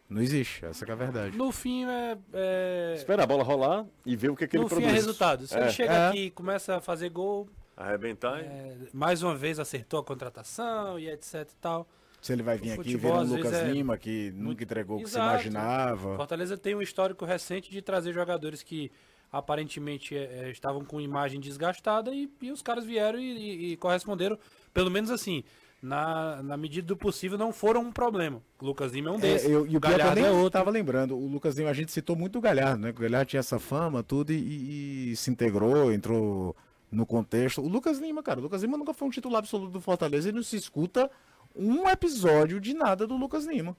[0.07, 1.37] Não existe, essa que é a verdade.
[1.37, 2.19] No fim é.
[2.35, 2.95] é...
[2.95, 4.93] Espera a bola rolar e ver o que, que ele no fim produz.
[4.93, 5.47] é resultado.
[5.47, 5.61] Se É.
[5.63, 6.09] ele chega É.
[6.09, 8.41] aqui e começa a fazer gol, Arrebentar.
[8.41, 11.89] e- é, mais uma vez acertou a contratação e etc e tal.
[12.21, 15.03] Se ele vai vir O aqui às o Lucas é Lima, que nunca entregou o
[15.03, 16.17] que se imaginava.
[16.17, 18.93] Fortaleza tem um histórico recente de trazer jogadores que
[19.33, 23.77] aparentemente é, é, estavam com imagem desgastada e, e os caras vieram e, e- e
[23.77, 24.39] corresponderam,
[24.75, 25.43] pelo menos assim,
[25.83, 28.41] na, na medida do possível, não foram um problema.
[28.61, 29.49] O Lucas Lima é um desses.
[29.49, 30.51] É, eu, e o o pior que eu Galhardo nem é outro.
[30.51, 32.91] tava lembrando, o Lucas Lima, a gente citou muito o Galhardo, né?
[32.91, 36.55] O Galhardo tinha essa fama, tudo, e, e se integrou, entrou
[36.93, 37.63] no contexto.
[37.63, 40.33] O Lucas Lima, cara, o Lucas Lima nunca foi um titular absoluto do Fortaleza e
[40.33, 41.11] não se escuta
[41.57, 43.77] um episódio de nada do Lucas Lima.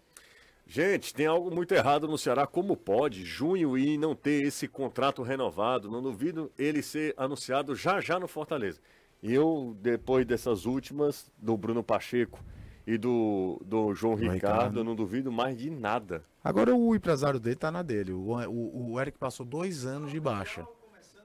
[0.65, 2.47] Gente, tem algo muito errado no Ceará.
[2.47, 5.91] Como pode junho e não ter esse contrato renovado?
[5.91, 8.79] Não duvido ele ser anunciado já já no Fortaleza.
[9.21, 12.43] E eu, depois dessas últimas, do Bruno Pacheco
[12.87, 14.79] e do, do João Ricardo, Ricardo.
[14.79, 16.23] eu não duvido mais de nada.
[16.43, 18.11] Agora o empresário dele tá na dele.
[18.11, 20.65] O, o, o Eric passou dois anos de baixa.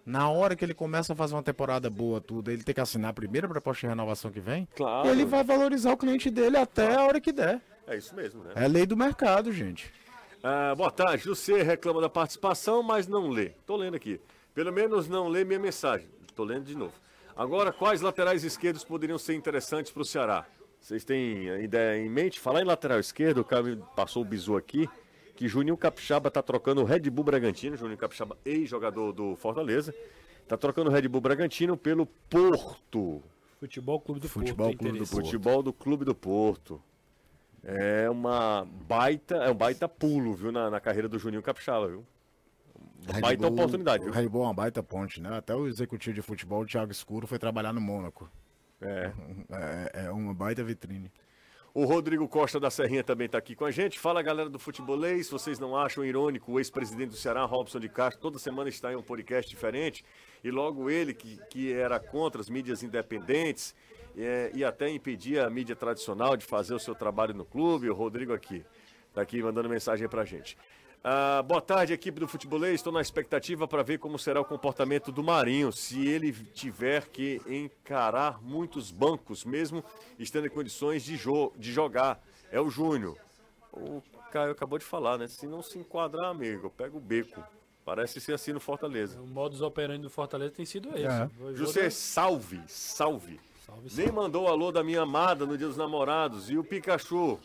[0.09, 3.11] Na hora que ele começa a fazer uma temporada boa, tudo, ele tem que assinar
[3.11, 4.66] a primeira proposta de renovação que vem.
[4.75, 5.07] Claro.
[5.07, 7.61] Ele vai valorizar o cliente dele até a hora que der.
[7.87, 8.53] É isso mesmo, né?
[8.55, 9.92] É lei do mercado, gente.
[10.42, 11.29] Ah, boa tarde.
[11.29, 13.51] Você reclama da participação, mas não lê.
[13.66, 14.18] Tô lendo aqui.
[14.55, 16.09] Pelo menos não lê minha mensagem.
[16.35, 16.94] Tô lendo de novo.
[17.37, 20.47] Agora, quais laterais esquerdos poderiam ser interessantes para o Ceará?
[20.81, 22.40] Vocês têm a ideia em mente?
[22.40, 24.88] Falar em lateral esquerdo, o cara me passou o bizu aqui,
[25.38, 29.94] que Juninho Capixaba tá trocando o Red Bull Bragantino, Juninho Capixaba, ex-jogador do Fortaleza,
[30.48, 33.22] tá trocando o Red Bull Bragantino pelo Porto.
[33.61, 34.79] Futebol Clube do Futebol Porto.
[34.81, 35.07] Clube do.
[35.07, 35.24] Porto.
[35.24, 36.83] Futebol do Clube do Porto.
[37.62, 42.05] É uma baita, é um baita pulo, viu, na, na carreira do Juninho Capixaba, viu?
[43.05, 44.14] Uma Red baita Bull- oportunidade, O viu?
[44.14, 45.37] Red Bull é uma baita ponte, né?
[45.38, 48.29] Até o executivo de futebol, o Thiago Escuro, foi trabalhar no Mônaco.
[48.81, 49.12] É.
[49.53, 51.12] É, é uma baita vitrine.
[51.79, 54.01] O Rodrigo Costa da Serrinha também está aqui com a gente.
[54.01, 55.31] Fala, galera do Futebolês.
[55.31, 58.97] Vocês não acham irônico o ex-presidente do Ceará, Robson de Castro, toda semana está em
[58.97, 60.05] um podcast diferente?
[60.43, 63.77] E logo ele, que, que era contra as mídias independentes
[64.17, 67.88] é, e até impedia a mídia tradicional de fazer o seu trabalho no clube.
[67.88, 68.64] O Rodrigo aqui,
[69.11, 70.59] está aqui mandando mensagem para a gente.
[71.11, 72.75] Ah, boa tarde, equipe do Futebolês.
[72.75, 77.40] Estou na expectativa para ver como será o comportamento do Marinho, se ele tiver que
[77.47, 79.83] encarar muitos bancos, mesmo
[80.18, 82.23] estando em condições de, jo de jogar.
[82.53, 83.16] É o Júnior.
[83.73, 85.27] O Caio acabou de falar, né?
[85.29, 87.42] Se não se enquadrar, amigo, pega o beco.
[87.87, 89.18] Parece ser assim no Fortaleza.
[89.18, 91.07] O modus operandi do Fortaleza tem sido esse.
[91.07, 91.31] É.
[91.55, 93.40] José, dar- salve, salve.
[93.64, 96.51] Salve, Nem mandou o alô da minha amada no dia dos namorados.
[96.51, 97.40] E o Pikachu?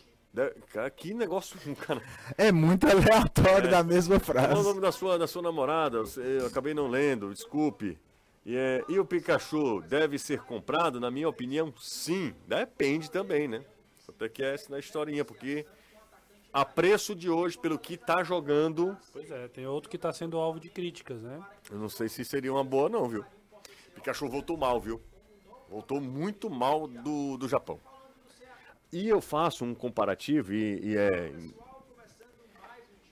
[0.72, 2.02] Cara, que negócio, cara.
[2.38, 4.63] É muito aleatório da mesma Qual é o frase.
[4.63, 6.04] nome da sua, da sua namorada?
[6.17, 8.00] Eu, acabei não lendo, desculpe.
[8.43, 11.00] E, é, e o Pikachu deve ser comprado?
[11.00, 12.34] Na minha opinião, sim.
[12.48, 13.63] Depende também, né?
[14.10, 15.65] Até que é essa na historinha, porque
[16.52, 20.38] a preço de hoje, pelo que tá jogando, Pois é, tem outro que está sendo
[20.38, 21.41] alvo de críticas, né?
[21.72, 23.24] eu não sei se seria uma boa, não, viu?
[23.96, 25.00] Pikachu voltou mal, viu?
[25.69, 27.80] Voltou muito mal do, do Japão.
[28.93, 31.32] E eu faço um comparativo e, e é,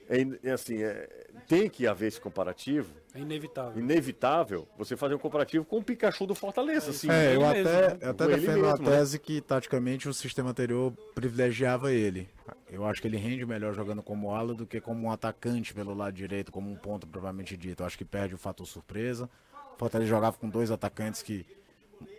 [0.08, 0.28] é.
[0.44, 1.10] é assim, é,
[1.48, 2.94] tem que haver esse comparativo.
[3.16, 3.82] É inevitável.
[3.82, 6.92] Inevitável você fazer um comparativo com o Pikachu do Fortaleza.
[6.92, 7.98] Assim, É, eu até, mesmo, né?
[8.00, 8.98] eu até defendo a mesmo, né?
[8.98, 12.30] tese que, taticamente, o sistema anterior privilegiava ele.
[12.70, 15.96] Eu acho que ele rende melhor jogando como ala do que como um atacante pelo
[15.96, 17.82] lado direito, como um ponto propriamente dito.
[17.82, 19.28] Eu acho que perde o fator surpresa.
[19.76, 21.44] O Fortaleza jogava com dois atacantes que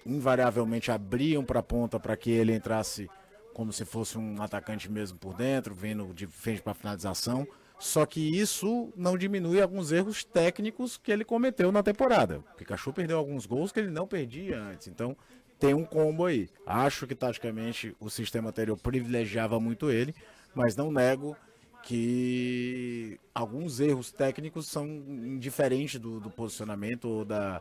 [0.05, 3.09] invariavelmente abriam para a ponta para que ele entrasse
[3.53, 7.47] como se fosse um atacante mesmo por dentro, vindo de frente para finalização.
[7.79, 12.39] Só que isso não diminui alguns erros técnicos que ele cometeu na temporada.
[12.39, 14.87] O Pikachu perdeu alguns gols que ele não perdia antes.
[14.87, 15.17] Então
[15.59, 16.49] tem um combo aí.
[16.65, 20.15] Acho que taticamente o sistema anterior privilegiava muito ele,
[20.55, 21.37] mas não nego
[21.83, 27.61] que alguns erros técnicos são indiferentes do, do posicionamento ou da,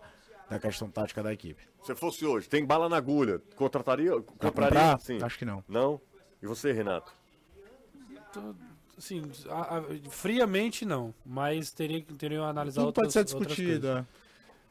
[0.51, 1.63] da questão tática da equipe.
[1.81, 4.11] Se fosse hoje, tem bala na agulha, contrataria?
[4.11, 4.51] Pra Compraria?
[4.81, 4.99] comprar?
[4.99, 5.19] Sim.
[5.23, 5.63] Acho que não.
[5.67, 5.99] Não?
[6.41, 7.13] E você, Renato?
[8.97, 13.83] Assim, a- a- friamente não, mas teria que teriam analisar Tudo outras pode ser coisas.
[13.85, 14.05] é.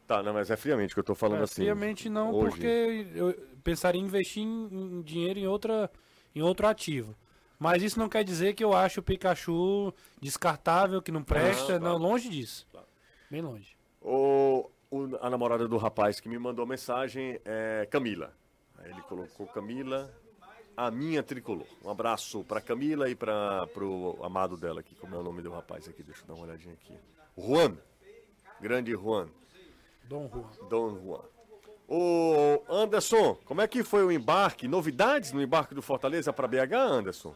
[0.06, 1.62] Tá, não, mas é friamente que eu tô falando É, assim.
[1.62, 2.50] friamente não, hoje.
[2.50, 3.32] porque eu
[3.64, 5.90] pensaria em investir em, em dinheiro em, outra,
[6.34, 7.14] em outro ativo.
[7.58, 11.78] Mas isso não quer dizer que eu acho o Pikachu descartável, que não presta.
[11.78, 11.84] claro.
[11.84, 12.66] Não, longe disso.
[13.30, 13.76] Bem longe.
[14.00, 18.32] O, o- a namorada do rapaz que me mandou mensagem é Camila.
[18.78, 20.10] Aí ele colocou Camila,
[20.76, 21.66] a minha tricolor.
[21.84, 24.94] Um abraço pra Camila e para pro amado dela aqui.
[24.96, 26.02] Como é o nome do rapaz aqui?
[26.02, 26.94] Deixa eu dar uma olhadinha aqui.
[27.36, 27.76] Juan.
[28.60, 29.28] Grande Juan.
[30.04, 30.68] Dom Juan.
[30.68, 31.22] Dom Juan.
[31.88, 34.68] Ô Anderson, como é que foi o embarque?
[34.68, 37.34] Novidades no embarque do Fortaleza para BH, Anderson?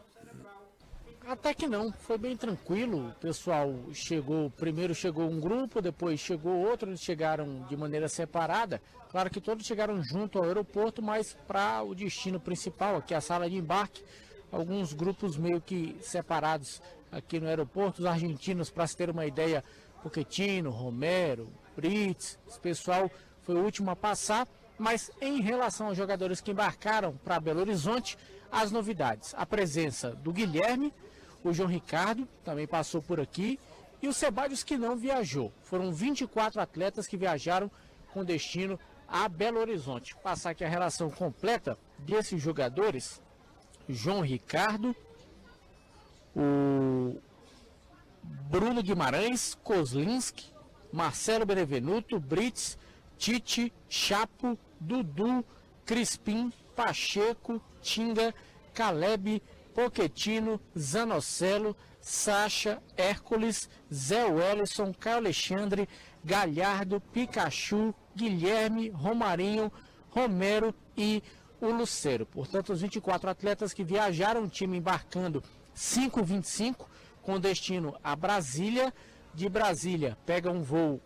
[1.27, 3.09] Até que não, foi bem tranquilo.
[3.09, 8.79] O pessoal chegou, primeiro chegou um grupo, depois chegou outro, eles chegaram de maneira separada.
[9.09, 13.49] Claro que todos chegaram junto ao aeroporto, mas para o destino principal, aqui a sala
[13.49, 14.03] de embarque,
[14.51, 16.79] alguns grupos meio que separados
[17.11, 19.63] aqui no aeroporto, os argentinos, para se ter uma ideia,
[20.03, 23.09] Pochettino, Romero, Brits, esse pessoal
[23.41, 28.15] foi o último a passar, mas em relação aos jogadores que embarcaram para Belo Horizonte,
[28.51, 30.93] as novidades, a presença do Guilherme,
[31.45, 33.59] o João Ricardo também passou por aqui
[34.01, 35.53] e o Sebadios que não viajou.
[35.61, 37.69] Foram 24 atletas que viajaram
[38.11, 40.15] com destino a Belo Horizonte.
[40.15, 43.21] Passar aqui a relação completa desses jogadores:
[43.87, 44.95] João Ricardo,
[46.35, 47.15] o
[48.23, 50.51] Bruno Guimarães, Kozlinski,
[50.91, 52.75] Marcelo Benevenuto, Brits,
[53.19, 55.45] Tite, Chapo, Dudu,
[55.85, 58.33] Crispim, Pacheco, Tinga,
[58.73, 59.43] Caleb,
[59.75, 65.89] Poquetino, Zanocelo, Sacha, Hércules, Zé Wellison, Caio Alexandre,
[66.23, 69.69] Galhardo, Pikachu, Guilherme, Romarinho,
[70.09, 71.21] Romero e
[71.59, 72.25] o Lucero.
[72.25, 75.43] Portanto, os 24 atletas que viajaram, o time embarcando
[75.75, 76.85] 5,25
[77.21, 78.93] com destino a Brasília.
[79.33, 81.01] De Brasília, pega um voo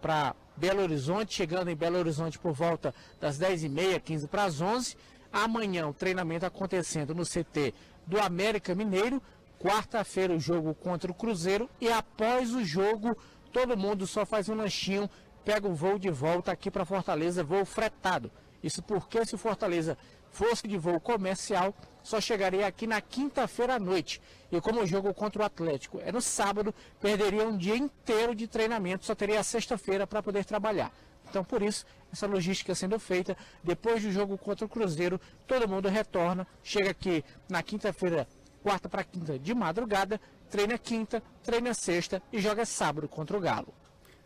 [0.00, 4.96] para Belo Horizonte, chegando em Belo Horizonte por volta das 10h30, 15 para as 11
[5.32, 7.72] Amanhã o treinamento acontecendo no CT
[8.06, 9.22] do América Mineiro.
[9.58, 13.16] Quarta-feira o jogo contra o Cruzeiro e após o jogo
[13.52, 15.08] todo mundo só faz um lanchinho,
[15.44, 18.30] pega o voo de volta aqui para Fortaleza, voo fretado.
[18.62, 19.96] Isso porque se o Fortaleza
[20.30, 24.20] fosse de voo comercial, só chegaria aqui na quinta-feira à noite.
[24.50, 28.48] E como o jogo contra o Atlético é no sábado, perderia um dia inteiro de
[28.48, 30.92] treinamento, só teria a sexta-feira para poder trabalhar.
[31.32, 35.88] Então, por isso, essa logística sendo feita, depois do jogo contra o Cruzeiro, todo mundo
[35.88, 38.28] retorna, chega aqui na quinta-feira,
[38.62, 43.72] quarta para quinta de madrugada, treina quinta, treina sexta e joga sábado contra o Galo.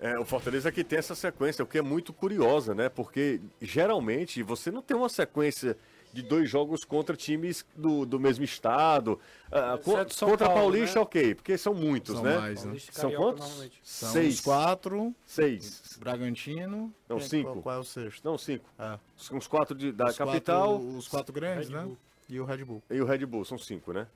[0.00, 2.88] É, o Fortaleza aqui tem essa sequência, o que é muito curiosa, né?
[2.88, 5.78] Porque geralmente você não tem uma sequência
[6.16, 9.20] de dois jogos contra times do, do mesmo estado.
[9.48, 11.02] Uh, co São contra Paulo, Paulista, né?
[11.02, 12.38] ok, porque são muitos, São né?
[12.38, 12.64] mais, né?
[12.64, 13.70] Paulista São Carioca, quantos?
[13.82, 14.34] São Seis.
[14.34, 15.96] os quatro, Seis.
[16.00, 16.92] Bragantino.
[17.08, 17.50] Não, Quem- cinco.
[17.52, 18.24] Qual, qual é o sexto?
[18.24, 18.64] Não, cinco.
[18.78, 18.98] Ah,
[19.32, 21.88] Uns quatro de- da os capital Quatro, os quatro grandes, né?
[22.28, 22.82] E o Red Bull.
[22.90, 24.06] e o Red Bull, são cinco, né?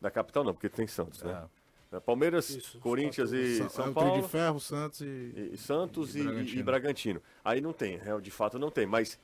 [0.00, 1.44] Da capital não, porque tem Santos, né?
[1.92, 2.00] É.
[2.00, 4.22] Palmeiras, Isso, os Corinthians quatro- e São, São é Paulo.
[4.22, 5.50] de Ferro, Santos e...
[5.54, 6.60] E, Santos E e, Bragantino.
[6.60, 7.22] e Bragantino.
[7.42, 9.18] Aí não tem, de fato não tem, mas é,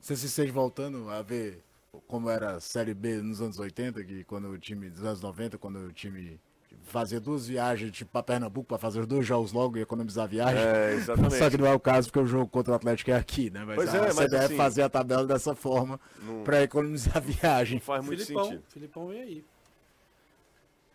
[0.00, 1.62] Você se sente voltando a ver
[2.06, 5.58] como era a Série B nos anos 80, que quando o time, dos anos 90,
[5.58, 6.38] quando o time
[6.84, 10.28] fazia duas viagens, tipo, pra Pernambuco, pra fazer os dois jogos logo e economizar a
[10.28, 10.62] viagem.
[10.62, 11.34] é, exatamente.
[11.36, 13.64] Só que não é o caso, porque o jogo contra o Atlético é aqui, né?
[13.64, 17.16] Mas Pois a é, mas CBF assim- fazia a tabela dessa forma Não- pra economizar
[17.16, 17.78] a viagem.
[17.78, 18.62] Não faz muito Filipão, sentido.
[18.68, 19.44] Filipão vem aí.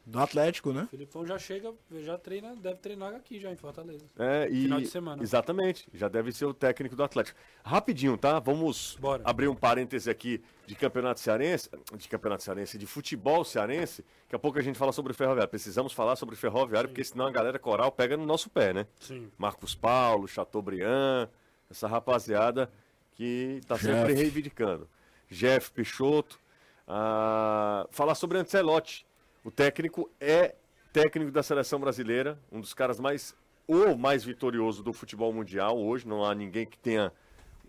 [0.04, 0.88] Do Atlético, né?
[0.90, 4.04] Filipão já chega, já treina, deve treinar aqui já em Fortaleza.
[4.18, 5.22] É, e, Final de semana.
[5.22, 7.40] Exatamente, já deve ser o técnico do Atlético.
[7.64, 8.40] Rapidinho, tá?
[8.40, 9.22] Vamos Bora.
[9.24, 14.04] abrir um parêntese aqui de campeonato cearense, de campeonato cearense, de futebol cearense.
[14.24, 15.50] Daqui a pouco a gente fala sobre o ferroviário.
[15.50, 18.88] Precisamos falar sobre o ferroviário, porque senão a galera coral pega no nosso pé, né?
[19.00, 19.32] Sim.
[19.38, 21.30] Marcos Paulo, Chateaubriand,
[21.70, 22.72] essa rapaziada
[23.12, 24.14] que está sempre Jeff.
[24.14, 24.90] reivindicando.
[25.30, 26.40] Jeff Peixoto.
[26.88, 29.06] Ah, falar sobre Ancelotti.
[29.44, 30.56] O técnico é
[30.94, 33.36] técnico da seleção brasileira, um dos caras mais
[33.68, 36.08] ou mais vitorioso do futebol mundial hoje.
[36.08, 37.12] Não há ninguém que tenha,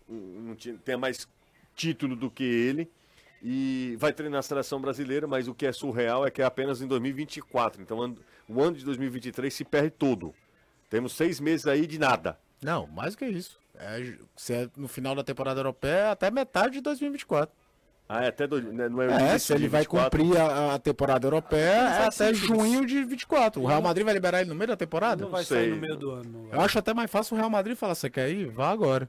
[0.08, 1.28] não tenha mais
[1.74, 2.90] título do que ele.
[3.42, 6.80] E vai treinar a seleção brasileira, mas o que é surreal é que é apenas
[6.80, 7.82] em 2024.
[7.82, 7.98] Então
[8.48, 10.34] o ano de 2023 se perde todo.
[10.88, 12.38] Temos seis meses aí de nada.
[12.62, 13.58] Não, mais que isso.
[13.74, 17.61] É, se é no final da temporada europeia, até metade de 2024.
[18.14, 20.18] Ah, é até dois, né, não é, É, se ele vai 24.
[20.22, 23.60] cumprir a, a temporada europeia, é até junho de 24.
[23.62, 25.22] O Real Madrid vai liberar ele no meio da temporada?
[25.24, 25.56] Não vai sei.
[25.58, 26.24] sair no meio do ano.
[26.30, 26.52] não.
[26.52, 28.50] Eu acho até mais fácil o Real Madrid falar, você quer ir?
[28.50, 29.08] Vá agora.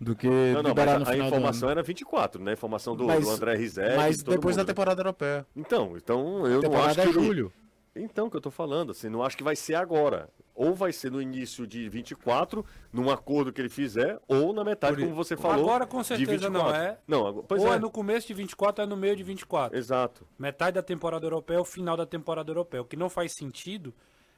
[0.00, 1.70] Do que Não, não, liberar mas no a, a final informação do ano.
[1.72, 2.50] era 24, né?
[2.52, 3.96] A informação do, Mas- do André Rizek.
[3.96, 4.72] Mas depois da mundo, né?
[4.72, 5.46] temporada europeia.
[5.54, 7.52] Então, então eu A não temporada acho é que ele- julho.
[7.94, 10.28] Então, que eu tô falando, assim, não acho que vai ser agora.
[10.54, 15.02] Ou vai ser no início de 24, num acordo que ele fizer, ou na metade,
[15.02, 15.64] como você falou.
[15.64, 16.82] Agora, com de certeza, não 24.
[16.82, 16.98] é.
[17.06, 17.76] Não, agora- pois ou é.
[17.76, 17.78] é.
[17.78, 19.76] no começo de 24 ou é no meio de 24.
[19.76, 20.26] Exato.
[20.38, 22.82] Metade da temporada europeia é o final da temporada europeia.
[22.82, 23.94] O que não faz sentido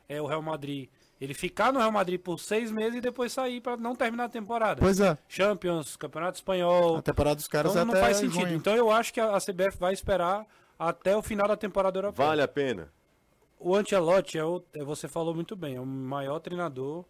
[0.08, 0.88] é o Real Madrid
[1.24, 4.28] ele ficar no Real Madrid por seis meses e depois sair para não terminar a
[4.28, 4.80] temporada.
[4.80, 5.16] Pois é.
[5.28, 6.96] Champions, Campeonato Espanhol.
[6.96, 8.40] A temporada dos caras Então é não até faz sentido.
[8.40, 8.56] junho.
[8.56, 10.44] Então eu acho que a CBF vai esperar
[10.76, 12.26] até o final da temporada europeia.
[12.28, 12.90] Vale a pena.
[13.64, 17.04] O Ancelotti, é o, é, você falou muito bem, é o maior treinador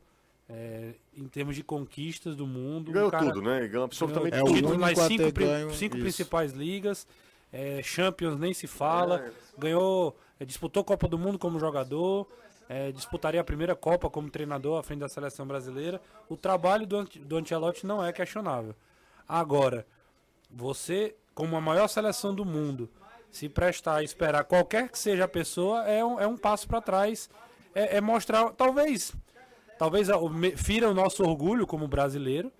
[0.49, 2.93] é, em termos de conquistas do mundo.
[2.93, 3.67] Ganhou Um cara- tudo, né?
[3.69, 4.57] Ganhou absolutamente É o tudo.
[4.57, 6.03] título nas cinco, ganho cinco isso.
[6.05, 7.07] principais ligas.
[7.53, 9.31] É, Champions nem se fala.
[9.59, 12.27] Ganhou, é, disputou Copa do Mundo como jogador.
[12.69, 16.01] é, disputaria a primeira Copa como treinador à frente da seleção brasileira.
[16.29, 18.75] O trabalho do, do Ancelotti não é questionável.
[19.29, 19.87] Agora,
[20.51, 22.89] você, como a maior seleção do mundo,
[23.33, 26.80] se prestar a esperar qualquer que seja a pessoa, é um, é um passo para
[26.80, 27.28] trás.
[27.74, 29.12] É, é mostrar, talvez,
[29.78, 30.09] talvez
[30.57, 32.53] fira o nosso orgulho como brasileiro.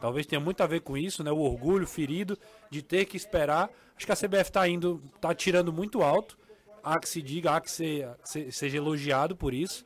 [0.00, 1.32] Talvez tenha muito a ver com isso, né?
[1.32, 2.38] O orgulho ferido
[2.70, 3.68] de ter que esperar.
[3.96, 6.38] Acho que a CBF está indo, tá tirando muito alto.
[6.84, 9.84] Há que se diga, há que se, se- seja elogiado por isso,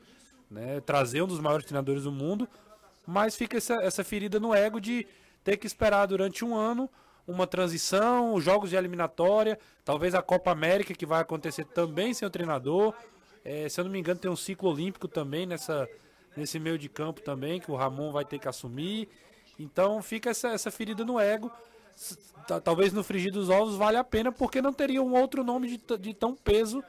[0.51, 0.79] né?
[0.81, 2.47] Trazer um dos maiores treinadores do mundo,
[3.07, 5.07] mas fica essa, essa ferida no ego de
[5.43, 6.87] ter que esperar durante um ano
[7.27, 12.27] uma transição, os jogos de eliminatória, talvez a Copa América que vai acontecer também sem
[12.27, 12.93] o treinador.
[13.43, 15.87] É, se eu não me engano, tem um ciclo olímpico também nessa,
[16.35, 19.09] nesse meio de campo também, que o Ramon vai ter que assumir.
[19.57, 21.51] Então fica essa, essa ferida no ego.
[22.63, 25.97] Talvez no frigir dos ovos vale a pena, porque não teria um outro nome de,
[25.97, 26.83] de tão peso,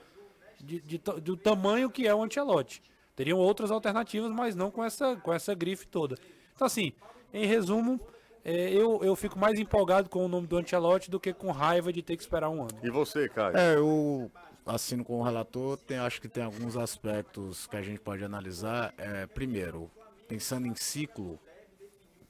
[0.61, 2.83] de, de do tamanho que é o Ancelotti.
[3.15, 6.17] Teriam outras alternativas, mas não com essa, com essa grife toda.
[6.55, 6.93] Então, assim,
[7.33, 8.01] em resumo,
[8.45, 11.93] é, eu, eu fico mais empolgado com o nome do Ancelotti do que com raiva
[11.93, 12.79] de ter que esperar um ano.
[12.83, 13.57] E você, Caio?
[13.57, 14.31] É, eu
[14.67, 18.93] assino com o relator, tem, acho que tem alguns aspectos que a gente pode analisar.
[18.99, 19.91] É, primeiro,
[20.29, 21.39] pensando em ciclo,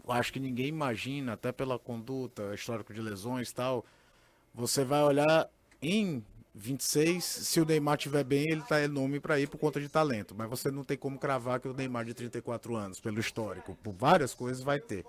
[0.07, 3.85] eu acho que ninguém imagina, até pela conduta, histórico de lesões e tal,
[4.55, 5.49] você vai olhar
[5.83, 9.81] em 26, se o Neymar tiver bem, ele tá é nome para ir por conta
[9.81, 13.19] de talento, mas você não tem como cravar que o Neymar de 34 anos, pelo
[13.19, 15.05] histórico, por várias coisas vai ter.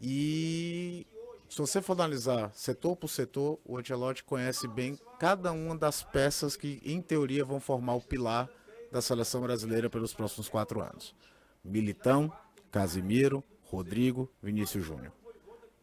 [0.00, 1.06] E
[1.48, 6.56] se você for analisar setor por setor, o Ancelotti conhece bem cada uma das peças
[6.56, 8.48] que, em teoria, vão formar o pilar
[8.90, 11.14] da seleção brasileira pelos próximos quatro anos.
[11.62, 12.32] Militão,
[12.70, 15.12] Casimiro, Rodrigo, Vinícius Júnior.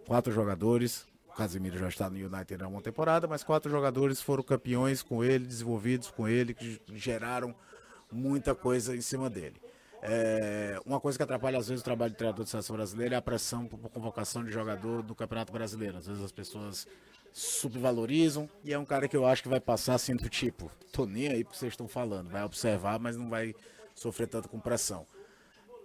[0.05, 4.41] Quatro jogadores, o Casimiro já está no United há uma temporada, mas quatro jogadores foram
[4.41, 7.53] campeões com ele, desenvolvidos com ele, que geraram
[8.11, 9.61] muita coisa em cima dele.
[10.01, 13.17] É, uma coisa que atrapalha às vezes o trabalho de treinador de seleção brasileira é
[13.17, 15.97] a pressão por convocação de jogador do Campeonato Brasileiro.
[15.97, 16.87] Às vezes as pessoas
[17.33, 21.05] subvalorizam e é um cara que eu acho que vai passar assim do tipo, tô
[21.05, 23.53] nem aí porque vocês estão falando, vai observar, mas não vai
[23.93, 25.05] sofrer tanto com pressão.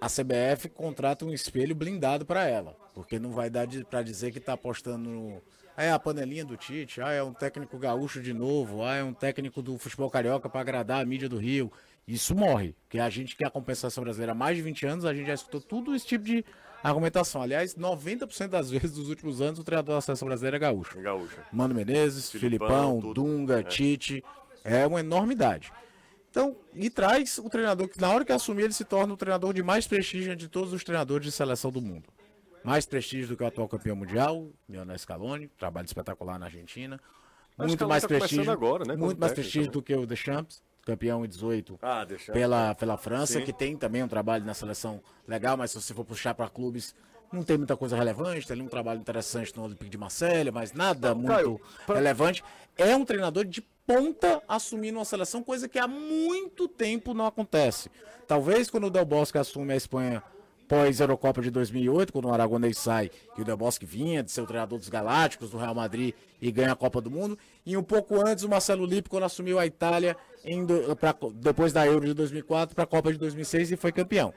[0.01, 4.39] A CBF contrata um espelho blindado para ela, porque não vai dar para dizer que
[4.39, 5.43] está apostando no
[5.77, 9.03] ah, é a panelinha do Tite, ah, é um técnico gaúcho de novo, ah, é
[9.03, 11.73] um técnico do futebol carioca para agradar a mídia do Rio.
[12.07, 15.05] Isso morre, porque a gente que é a compensação brasileira há mais de 20 anos,
[15.05, 16.45] a gente já escutou tudo esse tipo de
[16.83, 17.41] argumentação.
[17.41, 21.01] Aliás, 90% das vezes dos últimos anos o treinador da seleção brasileira é gaúcho.
[21.01, 21.47] Gaúcha.
[21.53, 23.13] Mano Menezes, Filipão, Filipão.
[23.13, 24.23] Dunga, Tite.
[24.65, 25.73] É uma enormidade.
[26.31, 29.53] Então, e traz o treinador que, na hora que assumir, ele se torna o treinador
[29.53, 32.09] de mais prestígio de todos os treinadores de seleção do mundo.
[32.65, 36.99] Mais prestígio do que o atual campeão mundial, Lionel Scaloni, trabalho espetacular na Argentina.
[37.59, 39.73] Muito mais tá prestígio, agora, né, muito mais prestígio também.
[39.73, 43.45] do que o Deschamps, campeão em 18 Ah, pela, pela França, Sim.
[43.45, 46.95] que tem também um trabalho na seleção legal, mas se você for puxar para clubes,
[47.33, 48.47] não tem muita coisa relevante.
[48.47, 52.43] Tem ali um trabalho interessante no Olympique de Marselha, mas nada muito Caio, pra- relevante.
[52.77, 57.91] É um treinador de ponta assumindo uma seleção, coisa que há muito tempo não acontece.
[58.29, 60.23] Talvez quando o Del Bosque assume a Espanha
[60.69, 64.47] pós-Eurocopa de 2008, quando o Aragonês sai e o Del Bosque vinha de ser o
[64.47, 67.39] treinador dos Galácticos, do Real Madrid e ganha a Copa do Mundo.
[67.67, 70.17] E um pouco antes o Marcelo Lippi, quando assumiu a Itália
[70.67, 74.33] do- pra- depois da Euro de 2004 para a Copa de 2006 e foi campeão.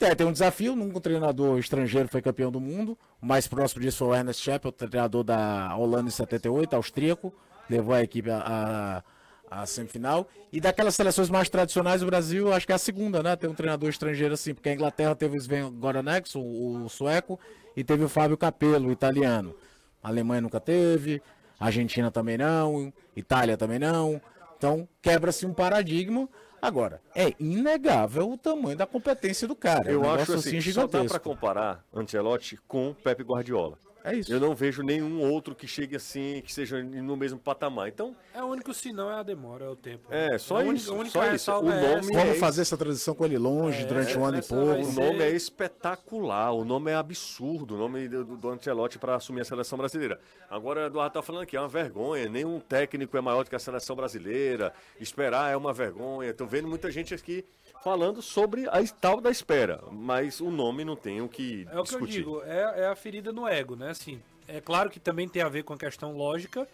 [0.00, 2.98] É, tem um desafio, nunca um treinador estrangeiro foi campeão do mundo.
[3.20, 7.32] O mais próximo disso foi o Ernest Chappell, treinador da Holanda em 78, austríaco.
[7.70, 9.02] Levou a equipe à
[9.50, 10.28] à- à semifinal.
[10.52, 13.36] E daquelas seleções mais tradicionais, o Brasil, acho que é a segunda, né?
[13.36, 16.40] Tem um treinador estrangeiro assim, porque a Inglaterra teve o Sven Goranex, o,
[16.84, 17.38] o sueco,
[17.76, 19.54] e teve o Fábio Capello, o italiano.
[20.02, 21.22] A Alemanha nunca teve,
[21.58, 24.20] a Argentina também não, Itália também não.
[24.56, 26.28] Então, quebra-se um paradigma.
[26.60, 29.90] Agora, é inegável o tamanho da competência do cara.
[29.90, 33.78] é um Eu acho negócio assim, assim só dá pra comparar Ancelotti com Pepe Guardiola.
[34.06, 34.32] É isso.
[34.32, 37.88] Eu não vejo nenhum outro que chegue assim, que seja no mesmo patamar.
[37.88, 40.06] Então, É o único sinal, é a demora, é o tempo.
[40.10, 40.92] é, só A única- isso.
[40.92, 41.50] a única só isso.
[41.52, 44.42] O é nome é Vamos fazer essa transição com ele longe durante um ano e
[44.42, 44.64] pouco.
[44.72, 49.40] O nome é espetacular, o nome é absurdo, o nome do, do Ancelotti para assumir
[49.40, 50.20] a seleção brasileira.
[50.48, 53.56] Agora, o Eduardo tá falando aqui, é uma vergonha, nenhum técnico é maior do que
[53.56, 56.32] a seleção brasileira, esperar é uma vergonha.
[56.32, 57.44] Tô vendo muita gente aqui
[57.86, 61.84] falando sobre a tal da espera, mas o nome não tem o que É o
[61.84, 63.90] que eu digo, é, é a ferida no ego, né?
[63.90, 66.66] Assim, é claro que também tem a ver com a questão lógica.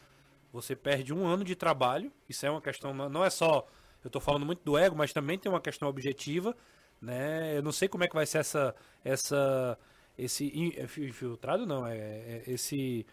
[0.54, 3.66] Você perde um ano de trabalho, isso é uma questão, não é só.
[4.02, 6.56] Eu tô falando muito do ego, mas também tem uma questão objetiva,
[6.98, 7.58] né?
[7.58, 8.74] Eu não sei como é que vai ser essa.
[9.04, 9.78] essa
[10.16, 13.04] esse é fi- infiltrado, não, é, é esse.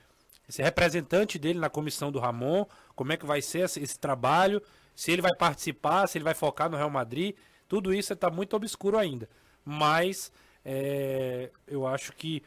[0.47, 4.61] esse representante dele na comissão do Ramon, como é que vai ser esse, esse trabalho,
[4.95, 7.35] se ele vai participar, se ele vai focar no Real Madrid,
[7.69, 9.29] tudo isso está muito obscuro ainda.
[9.63, 10.31] Mas
[10.65, 12.43] é, eu acho que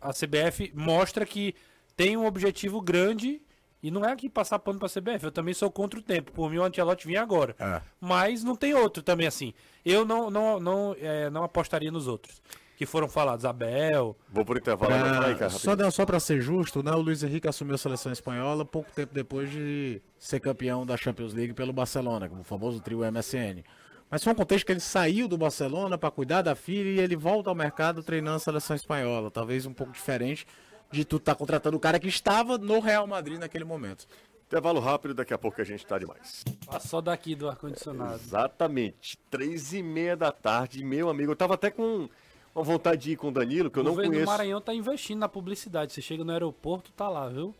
[0.00, 1.54] a CBF mostra que
[1.94, 3.42] tem um objetivo grande
[3.82, 5.24] e não é aqui passar pano para a CBF.
[5.24, 6.32] Eu também sou contra o tempo.
[6.32, 7.54] Por mim, o Antelote vinha agora.
[7.58, 7.82] É.
[8.00, 9.52] Mas não tem outro também assim.
[9.84, 12.40] Eu não, não, não, é, não apostaria nos outros
[12.76, 13.44] que foram falados.
[13.44, 14.16] Abel.
[14.30, 15.26] Vou por intervalo agora.
[15.26, 15.92] Aí, cara, só rapidinho.
[15.92, 16.92] só para ser justo, né?
[16.92, 21.34] O Luiz Henrique assumiu a seleção espanhola pouco tempo depois de ser campeão da Champions
[21.34, 23.62] League pelo Barcelona, como o famoso trio MSN.
[24.10, 27.14] Mas foi um contexto que ele saiu do Barcelona para cuidar da filha e ele
[27.14, 29.30] volta ao mercado treinando a seleção espanhola.
[29.30, 30.46] Talvez um pouco diferente
[30.90, 34.06] de tu estar contratando o cara que estava no Real Madrid naquele momento.
[34.48, 36.42] Intervalo rápido, daqui a pouco a gente tá demais.
[36.80, 38.14] Só daqui do ar-condicionado.
[38.14, 39.16] Exatamente.
[39.30, 41.30] Três e meia da tarde, meu amigo.
[41.30, 42.08] Eu tava até com
[42.52, 44.24] uma vontade de ir com o Danilo, que eu o não conheço.
[44.24, 45.92] do Maranhão tá investindo na publicidade.
[45.92, 47.54] Você chega no aeroporto, tá lá, viu?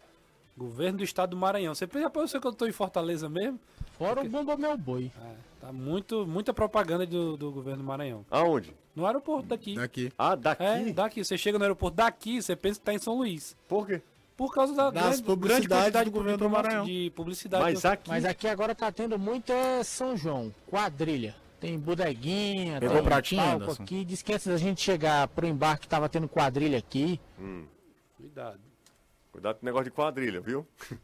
[0.56, 1.74] Governo do estado do Maranhão.
[1.74, 3.58] Você já pensou que eu tô em Fortaleza mesmo?
[3.96, 5.10] Fora o Bomba Meu Boi.
[5.22, 8.24] É, tá muito, muita propaganda do, do governo do Maranhão.
[8.30, 8.74] Aonde?
[8.94, 9.74] No aeroporto daqui.
[9.74, 10.12] Daqui.
[10.18, 10.62] Ah, daqui?
[10.62, 11.24] É, daqui.
[11.24, 13.56] Você chega no aeroporto daqui, você pensa que tá em São Luís.
[13.68, 14.02] Por quê?
[14.36, 16.84] Por causa da Das grande, grande publicidades quantidade do governo de, do Maranhão.
[16.84, 17.62] de publicidade.
[17.62, 18.08] Mas do- aqui.
[18.10, 21.34] Mas aqui agora tá tendo muita São João, quadrilha.
[21.60, 23.82] Tem bodeguinha, Pegou tem pratinho, palco Anderson?
[23.82, 24.02] aqui.
[24.04, 27.20] Diz que antes da gente chegar pro embarque tava tendo quadrilha aqui.
[28.16, 28.60] Cuidado.
[29.32, 30.66] Cuidado com o negócio de quadrilha, viu?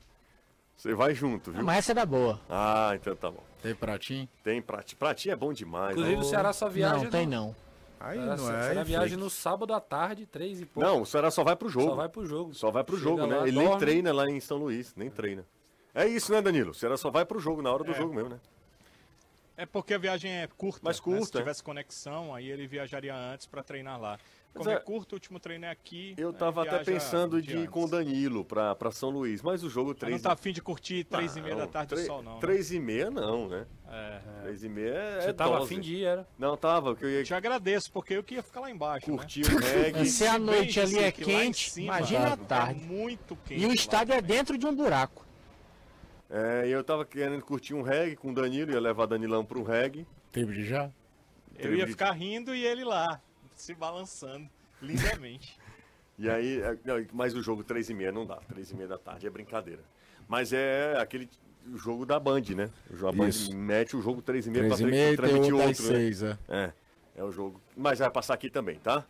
[0.77, 1.65] Você vai junto, viu?
[1.65, 2.39] mas essa é da boa.
[2.51, 3.43] Ah, então tá bom.
[3.63, 4.29] Tem pratinho?
[4.45, 4.99] Tem pratinho.
[4.99, 5.93] Pratinho é bom demais.
[5.93, 6.23] Inclusive né?
[6.23, 7.03] o Ceará só viaja.
[7.05, 7.57] não, tem não.
[7.99, 8.63] Aí Ceará, não é.
[8.63, 9.17] Ceará aí viaja fake.
[9.23, 10.87] no sábado à tarde, três e pouco.
[10.87, 11.87] Não, o Ceará só vai pro jogo.
[11.89, 12.55] Só vai pro jogo.
[12.55, 13.39] Só vai pro Chega jogo, né?
[13.39, 15.47] lá, Ele nem treina lá em São Luís, nem treina.
[15.95, 16.73] É isso, né, Danilo?
[16.73, 17.95] O Ceará só vai pro jogo, na hora do É.
[17.95, 18.39] jogo mesmo, né?
[19.57, 20.81] É porque a viagem é curta.
[20.85, 21.05] Mais né?
[21.05, 21.41] curta, Se é.
[21.41, 24.19] tivesse conexão, aí ele viajaria antes para treinar lá.
[24.55, 26.15] Mas Como é, é- curto, o último treino é aqui.
[26.17, 27.89] Eu né, tava até pensando um de ir com o.
[27.89, 31.05] Danilo pra, pra São Luís, mas o jogo Mas três não tá afim de curtir
[31.05, 32.35] três e meia da tarde três- do sol, não.
[32.35, 32.41] né?
[32.41, 33.67] Três e meia não, né?
[33.89, 34.21] É.
[34.43, 35.65] Três e meia é Você tava dose.
[35.75, 36.27] afim de ir, era.
[36.39, 39.11] Não, tava, que eu ia Eu te agradeço, porque eu queria ficar lá embaixo.
[39.11, 39.17] né?
[39.17, 40.07] curtir o reggae.
[40.07, 42.81] Se a noite ali é que quente, cima imagina à é tarde.
[42.81, 43.61] muito quente.
[43.63, 45.27] E o lá estádio é dentro de um buraco.
[46.31, 49.63] É, e eu tava querendo curtir um reggae com o Danilo, ia levar Danilão pro
[49.63, 50.07] reggae.
[50.33, 50.91] Tempo de já?
[51.59, 53.21] Eu ia ficar rindo e ele lá,
[53.57, 54.49] se balançando
[54.81, 55.57] lindamente.
[56.19, 58.89] E aí, é, não, mas o jogo três e meia não dá, três e meia
[58.89, 59.83] da tarde é brincadeira.
[60.27, 61.29] Mas é aquele
[61.75, 62.71] jogo da Band, né?
[62.91, 63.55] O a Band Isso.
[63.55, 65.79] mete o jogo três e meia pra Três e meia e tem transmitir outro às
[65.79, 65.99] outro, né?
[65.99, 66.39] seis, é.
[66.49, 66.73] É,
[67.17, 67.61] é o jogo.
[67.77, 69.05] Mas vai passar aqui também, tá?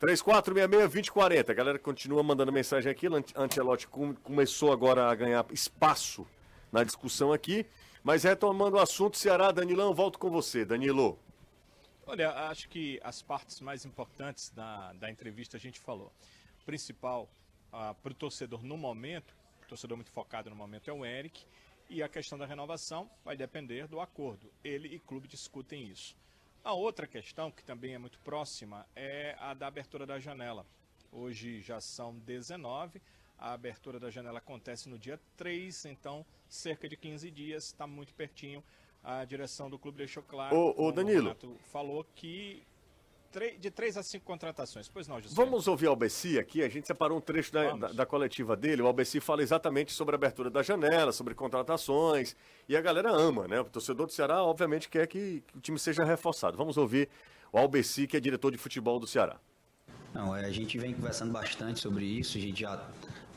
[0.00, 1.50] 3466-2040.
[1.50, 3.08] A galera continua mandando mensagem aqui.
[3.08, 6.24] Ant- Ancelotti com- começou agora a ganhar espaço
[6.70, 7.66] na discussão aqui.
[8.04, 10.64] Mas retomando o assunto, Ceará, Danilão, volto com você.
[10.64, 11.18] Danilo.
[12.08, 16.12] Olha, acho que as partes mais importantes da, da entrevista a gente falou.
[16.64, 17.28] Principal
[17.68, 19.34] para o torcedor no momento,
[19.64, 21.44] o torcedor muito focado no momento é o Eric,
[21.90, 24.52] e a questão da renovação vai depender do acordo.
[24.62, 26.16] Ele e clube discutem isso.
[26.62, 30.64] A outra questão, que também é muito próxima, é a da abertura da janela.
[31.10, 33.02] Hoje já são 19,
[33.36, 38.14] a abertura da janela acontece no dia 3, então cerca de 15 dias, está muito
[38.14, 38.62] pertinho.
[39.08, 41.22] A direção do clube deixou claro, Ô, ô, como o Danilo.
[41.22, 42.66] Renato falou, que
[43.60, 44.88] de 3 a 5 contratações.
[44.88, 45.34] Pois não, José?
[45.34, 46.62] Vamos ouvir o Albeci aqui.
[46.62, 48.82] A gente separou um trecho da, da, da coletiva dele.
[48.82, 52.34] O Albeci fala exatamente sobre a abertura da janela, sobre contratações.
[52.68, 53.60] E a galera ama, né?
[53.60, 56.56] O torcedor do Ceará, obviamente, quer que, que o time seja reforçado.
[56.56, 57.08] Vamos ouvir
[57.52, 59.38] o Albeci, que é diretor de futebol do Ceará.
[60.14, 62.82] Não, é, a gente vem conversando bastante sobre isso, a gente já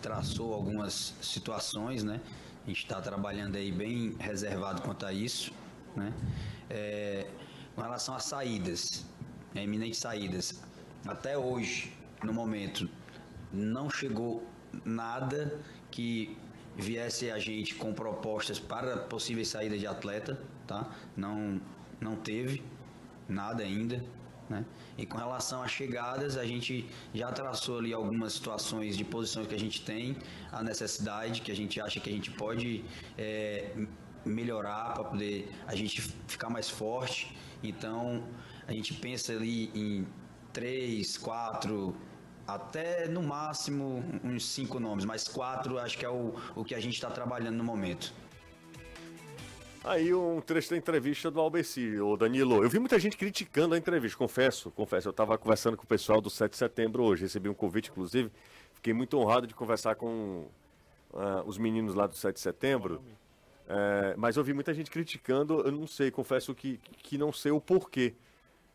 [0.02, 2.22] traçou algumas situações, né?
[2.70, 5.52] A está trabalhando aí bem reservado quanto a isso,
[5.96, 6.14] né?
[6.70, 7.28] É,
[7.74, 9.08] com relação às saídas,
[9.56, 10.62] eminentes saídas,
[11.08, 11.92] até hoje,
[12.24, 12.88] no momento,
[13.52, 14.48] não chegou
[14.86, 15.60] nada
[15.90, 16.38] que
[16.78, 20.88] viesse a gente com propostas para possíveis saídas de atleta, tá?
[21.18, 21.60] Não,
[22.00, 22.64] não teve
[23.28, 24.06] nada ainda,
[24.50, 24.66] né?
[24.98, 29.56] E com relação às chegadas, a gente já traçou ali algumas situações de posições que
[29.56, 30.18] a gente tem,
[30.52, 32.84] a necessidade que a gente acha que a gente pode
[33.18, 33.72] é,
[34.26, 37.38] melhorar para poder a gente ficar mais forte.
[37.62, 38.24] Então,
[38.68, 40.08] a gente pensa ali em
[40.52, 41.96] três, quatro,
[42.48, 46.80] até no máximo uns cinco nomes, mas quatro acho que é o, o que a
[46.80, 48.14] gente está trabalhando no momento.
[49.84, 52.64] Aí um trecho da entrevista do Albeci, o Danilo.
[52.64, 55.08] Eu vi muita gente criticando a entrevista, confesso, confesso.
[55.08, 58.32] Eu estava conversando com o pessoal do 7 de setembro hoje, recebi um convite, inclusive.
[58.74, 60.48] Fiquei muito honrado de conversar com
[61.14, 63.02] ah, os meninos lá do 7 de setembro.
[63.68, 67.52] É, mas eu vi muita gente criticando, eu não sei, confesso que, que não sei
[67.52, 68.16] o porquê.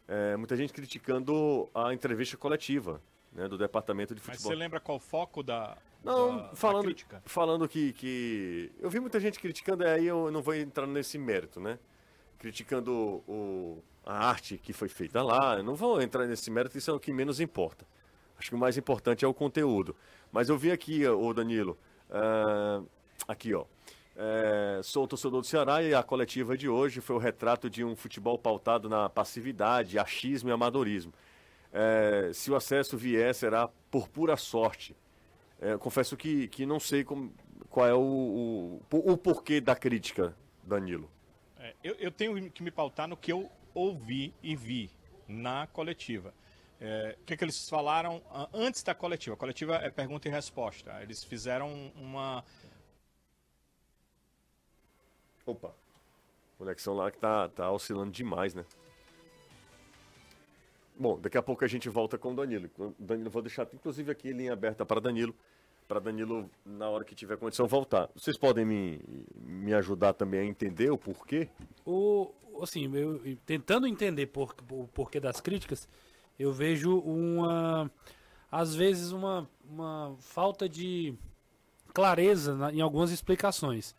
[0.07, 3.01] É, muita gente criticando a entrevista coletiva
[3.33, 4.53] né, do departamento de Mas futebol.
[4.53, 7.23] você lembra qual o foco da, Não, da- da falando, crítica?
[7.25, 8.71] falando que, que.
[8.81, 11.79] Eu vi muita gente criticando, aí eu não vou entrar nesse mérito, né?
[12.39, 12.93] Criticando
[13.27, 15.57] o, a arte que foi feita lá.
[15.57, 17.87] Eu não vou entrar nesse mérito, isso é o que menos importa.
[18.39, 19.97] Acho que o mais importante é o conteúdo.
[20.31, 21.79] Mas eu vi aqui, ô Danilo,
[22.11, 22.83] ah,
[23.29, 23.65] aqui, ó.
[24.17, 27.97] É, sou torcedor do Ceará e a coletiva de hoje foi o retrato de um
[27.97, 31.13] futebol pautado na passividade, achismo e amadorismo.
[31.73, 34.95] É, se o acesso vier, será por pura sorte.
[35.61, 37.33] É, confesso que, que não sei como,
[37.71, 41.11] qual é o, o, o porquê da crítica, Danilo.
[41.59, 44.91] É, eu, eu tenho que me pautar no que eu ouvi e vi
[45.27, 46.35] na coletiva.
[46.81, 49.35] É, o que, que eles falaram antes da coletiva?
[49.35, 51.01] A coletiva é pergunta e resposta.
[51.03, 52.45] Eles fizeram uma.
[55.47, 55.75] Opa.
[56.59, 58.65] Conexão lá que tá, tá oscilando demais, né?
[60.97, 62.71] Bom, daqui a pouco a gente volta com o Danilo.
[62.99, 65.35] Danilo, vou deixar inclusive aqui linha aberta para Danilo,
[65.89, 68.09] para Danilo, na hora que tiver condição, voltar.
[68.15, 69.01] Vocês podem me,
[69.35, 71.49] me ajudar também a entender o porquê?
[71.85, 72.31] O,
[72.63, 75.89] assim, eu, tentando entender por, o porquê das críticas,
[76.39, 77.91] eu vejo uma,
[78.51, 81.15] às vezes, uma, uma falta de
[81.93, 83.95] clareza na- em algumas explicações.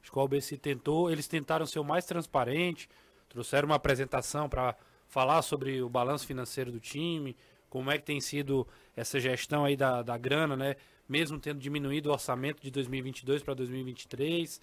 [0.00, 2.88] Acho que o ABC tentou, eles tentaram ser o mais transparente,
[3.28, 4.76] trouxeram uma apresentação para
[5.08, 7.36] falar sobre o balanço financeiro do time,
[7.68, 10.76] como é que tem sido essa gestão aí da, da grana, né?
[11.08, 14.60] Mesmo tendo diminuído o orçamento de 2022 para 2023.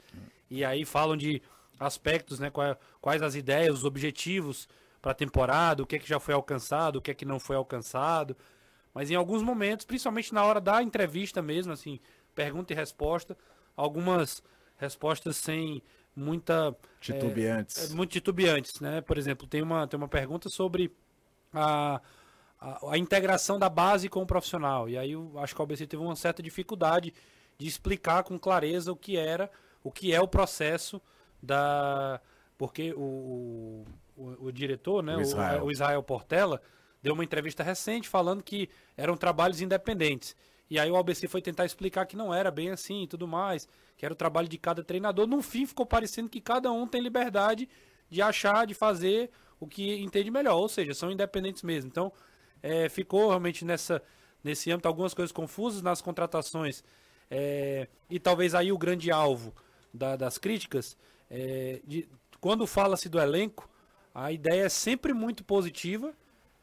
[0.50, 1.42] E aí falam de
[1.80, 2.50] aspectos, né?
[2.50, 4.68] Quais, quais as ideias, os objetivos
[5.02, 7.40] para a temporada, o que é que já foi alcançado, o que é que não
[7.40, 8.36] foi alcançado.
[8.94, 12.00] Mas em alguns momentos, principalmente na hora da entrevista mesmo, assim,
[12.34, 13.38] pergunta e resposta,
[13.76, 14.42] algumas
[14.78, 15.82] respostas sem
[16.16, 17.92] muita Titubeantes.
[17.92, 19.02] é, muito titubeantes, né?
[19.02, 20.92] Por exemplo, tem uma, tem uma pergunta sobre
[21.54, 22.00] a,
[22.60, 24.88] a, a integração da base com o profissional.
[24.88, 27.14] E aí eu acho que o ABC teve uma certa dificuldade
[27.58, 29.50] de explicar com clareza o que era,
[29.84, 31.02] o que é o processo
[31.42, 32.20] da.
[32.58, 33.86] Porque o,
[34.16, 35.64] o, o diretor, né, O o Israel.
[35.66, 36.62] o Israel Portela,
[37.02, 40.36] deu uma entrevista recente falando que eram trabalhos independentes.
[40.70, 43.68] E aí o ABC foi tentar explicar que não era bem assim e tudo mais,
[43.98, 45.28] que era o trabalho de cada treinador.
[45.28, 47.70] No fim ficou parecendo que cada um tem liberdade
[48.10, 51.90] de achar, de fazer o que entende melhor, ou seja, são independentes mesmo.
[51.90, 52.12] Então,
[52.62, 54.02] é, ficou realmente nessa,
[54.44, 56.84] nesse âmbito algumas coisas confusas nas contratações.
[57.30, 59.54] É, e talvez aí o grande alvo
[59.94, 60.98] da- das críticas,
[61.30, 62.08] é, de-
[62.40, 63.70] quando fala-se do elenco,
[64.14, 66.14] a ideia é sempre muito positiva,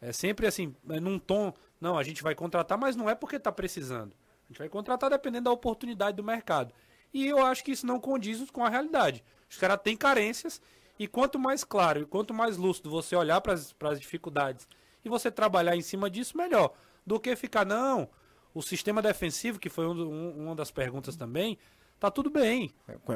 [0.01, 3.37] é sempre assim, é num tom, não, a gente vai contratar, mas não é porque
[3.37, 4.13] está precisando.
[4.45, 6.75] A gente vai contratar dependendo da oportunidade do mercado.
[7.13, 9.25] E eu acho que isso não condiz com a realidade.
[9.49, 10.61] Os caras têm carências
[10.99, 14.67] e quanto mais claro e quanto mais lúcido você olhar para as dificuldades
[15.05, 16.73] e você trabalhar em cima disso, melhor.
[17.07, 18.09] Do que ficar, não,
[18.55, 21.57] o sistema defensivo, que foi um um- uma das perguntas também,
[21.99, 22.71] tá tudo bem.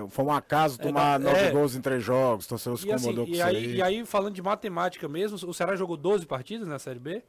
[0.09, 1.51] Foi um acaso É, tomar da- nove é.
[1.51, 3.75] gols em três jogos, então você se assim, incomodou com e, isso aí, aí.
[3.77, 7.23] e aí, falando de matemática mesmo, o Ceará jogou 12 partidas na Série B?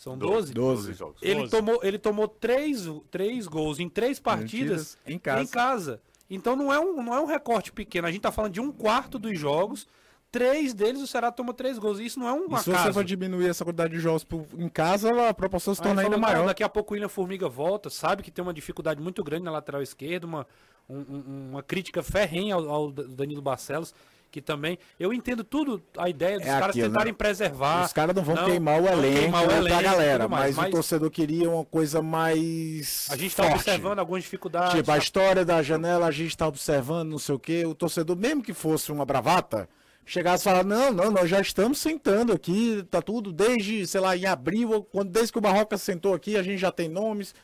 [0.00, 0.54] São 12?
[0.54, 0.94] 12.
[0.94, 1.20] jogos.
[1.20, 1.50] Ele 12.
[1.50, 6.00] tomou, ele tomou três, três gols em três partidas Partidas em casa.
[6.30, 8.06] Então não é, um, não é um recorte pequeno.
[8.08, 9.86] A gente tá falando de um quarto dos jogos.
[10.32, 11.98] Três deles o Ceará tomou três gols.
[11.98, 12.94] Isso não é um E se você acaso.
[12.94, 16.18] for diminuir essa quantidade de jogos por- em casa, a proporção se torna ainda falou,
[16.18, 16.46] não, maior.
[16.46, 19.50] Daqui a pouco o William Formiga volta, sabe que tem uma dificuldade muito grande na
[19.50, 20.46] lateral esquerda, uma,
[20.88, 23.92] um- um- uma crítica ferrenha ao, ao Danilo Barcelos,
[24.30, 24.78] que também.
[24.98, 27.16] Eu entendo tudo, a ideia dos É caras aquilo, tentarem né?
[27.18, 27.84] preservar.
[27.86, 30.70] Os caras não vão não- queimar o elenco, queimar o elenco galera, mais, mas, o
[30.70, 33.08] torcedor queria uma coisa mais.
[33.10, 33.56] A gente tá forte.
[33.56, 34.74] observando algumas dificuldades.
[34.76, 37.64] Tipo, a tá- história da janela, a gente tá observando, não sei o quê.
[37.66, 39.68] O torcedor, mesmo que fosse uma bravata,
[40.06, 44.16] chegasse e falar, não, não, nós já estamos sentando aqui, tá tudo desde, sei lá,
[44.16, 47.34] em abril, quando, desde que o Barroca sentou aqui, a gente já tem nomes.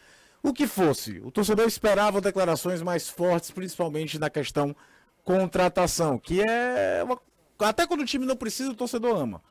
[0.43, 1.19] O que fosse.
[1.25, 4.77] O torcedor esperava declarações mais fortes, principalmente na questão
[5.27, 7.03] contratação, que é.
[7.05, 7.21] uma-
[7.59, 9.43] Até quando o time não precisa, o torcedor ama.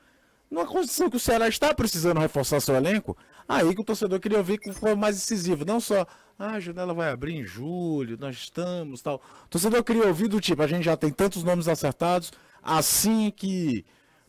[0.50, 3.18] Numa condição que o Ceará está precisando reforçar seu elenco,
[3.50, 5.66] aí que o torcedor queria ouvir que foi mais decisivo.
[5.66, 6.06] Não só,
[6.40, 9.22] ah, a janela vai abrir em julho, nós estamos, tal.
[9.46, 12.32] O torcedor queria ouvir do tipo, a gente já tem tantos nomes acertados,
[12.64, 13.84] assim que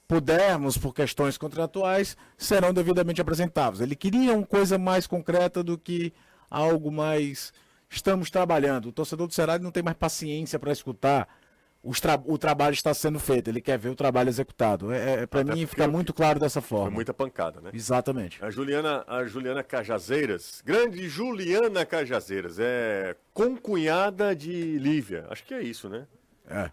[0.09, 3.80] pudermos, por questões contratuais, serão devidamente apresentados.
[3.80, 6.12] Ele queria uma coisa mais concreta do que
[6.51, 7.53] algo mais.
[7.89, 8.87] Estamos trabalhando.
[8.87, 11.28] O torcedor do Ceará não tem mais paciência para escutar.
[11.89, 14.91] os tra- o trabalho está sendo feito, ele quer ver o trabalho executado.
[14.93, 16.91] É, é, para mim fica muito claro dessa Foi forma.
[16.91, 17.70] muita pancada, né?
[17.72, 18.45] Exatamente.
[18.45, 25.26] A Juliana, a Juliana Cajazeiras, grande Juliana Cajazeiras, é concunhada de Lívia.
[25.30, 26.09] Acho que é isso, né?
[26.51, 26.70] É.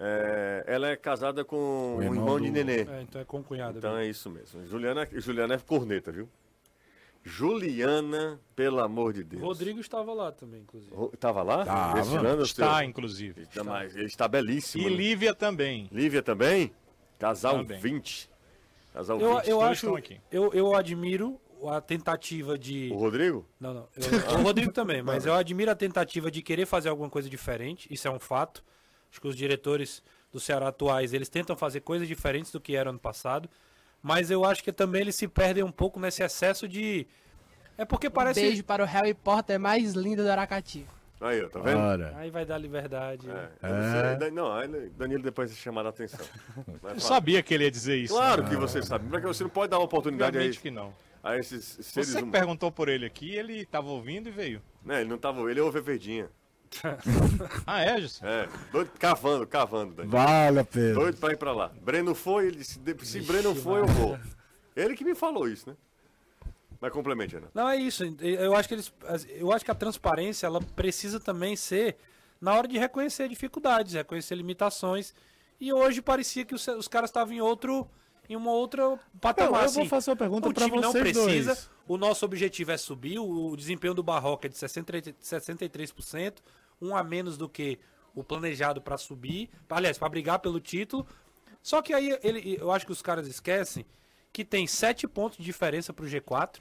[0.00, 2.80] É, ela é casada com o irmão irmão, de do- Nenê.
[2.80, 3.78] É, então é concunhada.
[3.78, 4.66] Então é isso mesmo.
[4.66, 6.28] Juliana, Juliana é corneta, viu?
[7.24, 9.42] Juliana, pelo amor de Deus.
[9.42, 10.94] Rodrigo estava lá também, inclusive.
[10.94, 11.64] Ro- Tava lá?
[11.64, 12.00] Tava.
[12.42, 13.42] Está, seu- inclusive.
[13.42, 14.86] Está, mas ele está belíssimo.
[14.86, 14.96] E né?
[14.96, 15.88] Lívia também.
[15.90, 16.72] Lívia também?
[17.18, 17.80] Casal Também.
[17.80, 18.30] 20.
[18.92, 19.48] Casal Eu, 20.
[19.48, 20.20] eu todos acho, estão aqui.
[20.30, 22.90] eu, eu admiro a tentativa de...
[22.92, 23.48] O Rodrigo?
[23.58, 23.88] Não, não.
[23.96, 27.88] Eu- o Rodrigo também, mas eu admiro a tentativa de querer fazer alguma coisa diferente.
[27.92, 28.62] Isso é um fato.
[29.10, 32.90] Acho que os diretores do Ceará atuais, eles tentam fazer coisas diferentes do que era
[32.90, 33.48] ano passado.
[34.04, 37.06] Mas eu acho que também eles se perdem um pouco nesse excesso de...
[37.78, 38.38] É porque parece...
[38.38, 40.86] Beijo para o Harry Potter mais lindo do Aracati.
[41.22, 41.78] Aí, ó, tá vendo?
[41.78, 42.12] Ora.
[42.18, 43.26] Aí vai dar liberdade.
[43.30, 46.20] É, eu não sei, Não, aí Danilo depois vai chamar a atenção.
[46.84, 48.12] Eu sabia que ele ia dizer isso.
[48.12, 48.50] Claro né?
[48.50, 49.08] que você sabe.
[49.08, 50.92] Porque você não pode dar uma oportunidade a, Obviamente esse- que não.
[51.22, 52.30] a esses seres Você que humanos.
[52.30, 54.60] perguntou por ele aqui, ele estava ouvindo e veio.
[54.84, 55.50] Né, ele não tava.
[55.50, 56.28] Ele ouve a verdinha.
[57.66, 58.20] Ah, é, José?
[58.26, 60.12] É, doido, cavando, cavando, Danilo.
[60.16, 61.00] Vale, Pedro.
[61.00, 61.70] Doido pra ir pra lá.
[61.82, 64.18] Breno foi, ele disse: "De- se Breno foi, eu vou.
[64.76, 65.76] Ele que me falou isso, né?
[66.80, 67.48] Mas complemente, Ana.
[67.54, 68.04] Não é isso.
[68.20, 68.92] Eu acho que eles,
[69.30, 71.96] eu acho que a transparência ela precisa também ser
[72.40, 75.14] na hora de reconhecer dificuldades, reconhecer limitações.
[75.60, 77.88] E hoje parecia que os, os caras estavam em outro,
[78.28, 79.62] em uma outra patamar.
[79.62, 79.88] Eu- eu vou assim.
[79.88, 81.54] fazer uma pergunta o pra time não vocês precisa.
[81.54, 81.70] dois.
[81.86, 83.18] O nosso objetivo é subir.
[83.18, 86.34] O, o desempenho do Barroca é de 63%, 63%,
[86.84, 87.78] um a menos do que
[88.14, 89.50] o planejado para subir.
[89.68, 91.06] Aliás, para brigar pelo título.
[91.62, 93.86] Só que aí ele, eu acho que os caras esquecem
[94.32, 96.60] que tem sete pontos de diferença para o G4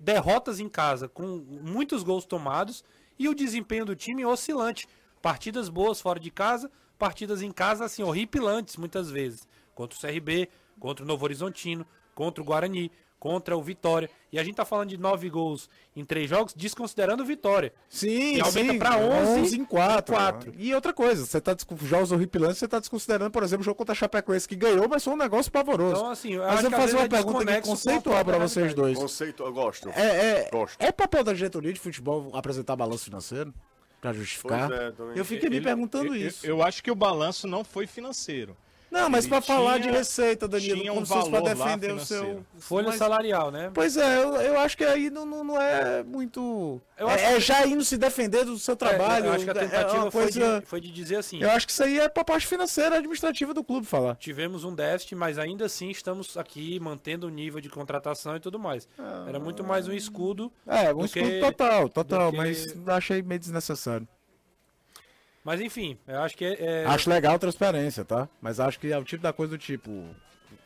[0.00, 2.82] derrotas em casa com muitos gols tomados
[3.18, 4.88] e o desempenho do time oscilante.
[5.20, 9.46] Partidas boas fora de casa, partidas em casa assim horripilantes muitas vezes.
[9.74, 10.48] Contra o CRB,
[10.78, 12.90] contra o Novo Horizontino, contra o Guarani,
[13.20, 14.08] contra o Vitória.
[14.32, 17.72] E a gente tá falando de nove gols em três jogos, desconsiderando o Vitória.
[17.88, 20.14] Sim, E aumenta sim, pra 11 11 em 4.
[20.14, 20.54] em quatro.
[20.56, 23.92] E outra coisa, você tá jogos horripilantes, você tá desconsiderando, por exemplo, o jogo contra
[23.92, 25.96] a Chapecoense que ganhou, mas foi um negócio pavoroso.
[26.00, 28.24] Então, assim, eu mas acho eu que vou fazer uma é pergunta aqui conceitual pra
[28.24, 28.98] própria vocês dois.
[28.98, 29.88] Conceito, eu gosto.
[29.90, 30.80] É, é, Gosto.
[30.80, 33.52] é papel da diretoria de futebol apresentar balanço financeiro?
[34.00, 34.72] Pra justificar?
[34.72, 36.46] É, eu fiquei me Ele- perguntando eu- isso.
[36.46, 38.56] Eu, acho que o balanço não foi financeiro.
[38.90, 42.00] Não, mas pra falar de receita, Danilo, tinha um como se fosse lá defender o
[42.00, 42.44] seu.
[42.58, 43.70] Folha Mas- salarial, né?
[43.72, 46.80] Pois é, eu, eu acho que aí não, não, não é muito.
[46.98, 49.26] Eu é, acho é já indo se defender do seu trabalho.
[49.26, 51.40] É, eu acho que a é tentativa uma foi, coisa- de, foi de dizer assim.
[51.42, 54.16] Eu acho que isso aí é pra parte financeira administrativa do clube falar.
[54.16, 58.58] tivemos um déficit, mas ainda assim estamos aqui mantendo o nível de contratação e tudo
[58.58, 58.86] mais.
[59.26, 60.52] Era muito mais um escudo.
[60.66, 64.06] É, um do escudo que- total, total, que- mas achei meio desnecessário.
[65.44, 66.82] Mas enfim, eu acho que é.
[66.82, 68.28] é- Acho legal a transparência, tá?
[68.40, 70.04] Mas acho que é o tipo da coisa do tipo.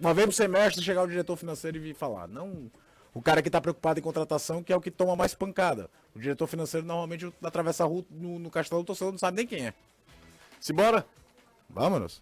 [0.01, 2.27] Uma vez por semestre chegar o diretor financeiro e vir falar.
[2.27, 2.71] Não
[3.15, 5.89] o cara que tá preocupado em contratação, que é o que toma mais pancada.
[6.15, 9.47] O diretor financeiro normalmente atravessa a rua no, no castelo, o torcedor não sabe nem
[9.47, 9.75] quem é.
[10.59, 11.07] Simbora?
[11.71, 12.21] Vamos.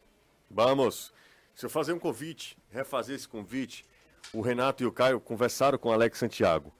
[0.50, 1.12] Vamos.
[1.54, 3.86] Se eu fazer um convite, refazer esse convite,
[4.34, 6.72] o Renato e o Caio conversaram com o Alex Santiago.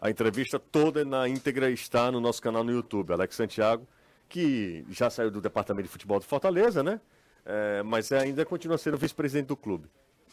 [0.00, 3.12] A entrevista toda na íntegra está no nosso canal no YouTube.
[3.12, 3.86] Alex Santiago,
[4.28, 7.00] que já saiu do departamento de futebol de Fortaleza, né?
[7.44, 9.88] É, mas ainda continua sendo vice-presidente do clube.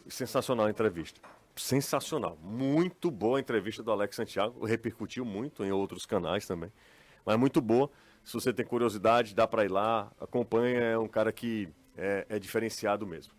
[0.08, 1.22] Sensacional a entrevista.
[1.56, 2.38] Sensacional.
[2.44, 4.66] Muito boa a entrevista do Alex Santiago.
[4.66, 6.72] Repercutiu muito em outros canais também.
[7.26, 7.90] Mas muito boa.
[8.24, 10.80] Se você tem curiosidade, dá para ir lá, acompanha.
[10.82, 13.34] É um cara que é, é diferenciado mesmo.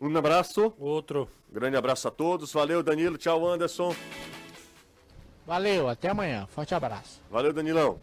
[0.00, 0.72] Um abraço.
[0.78, 1.28] Outro.
[1.52, 2.52] Grande abraço a todos.
[2.52, 3.18] Valeu, Danilo.
[3.18, 3.94] Tchau, Anderson.
[5.46, 6.46] Valeu, até amanhã.
[6.46, 7.20] Forte abraço.
[7.30, 8.00] Valeu, Danilão.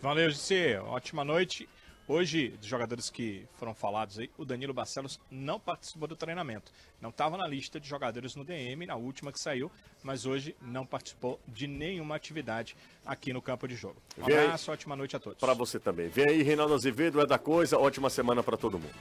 [0.00, 0.78] Valeu, GC.
[0.86, 1.68] Ótima noite.
[2.06, 6.72] Hoje, dos jogadores que foram falados aí, o Danilo Barcelos não participou do treinamento.
[7.02, 9.70] Não estava na lista de jogadores no DM, na última que saiu,
[10.02, 12.74] mas hoje não participou de nenhuma atividade
[13.04, 14.00] aqui no campo de jogo.
[14.16, 15.38] Um abraço, ótima noite a todos.
[15.38, 16.08] Para você também.
[16.08, 17.76] Vem aí, Reinaldo Azevedo, é da coisa.
[17.76, 18.94] Ótima semana para todo mundo.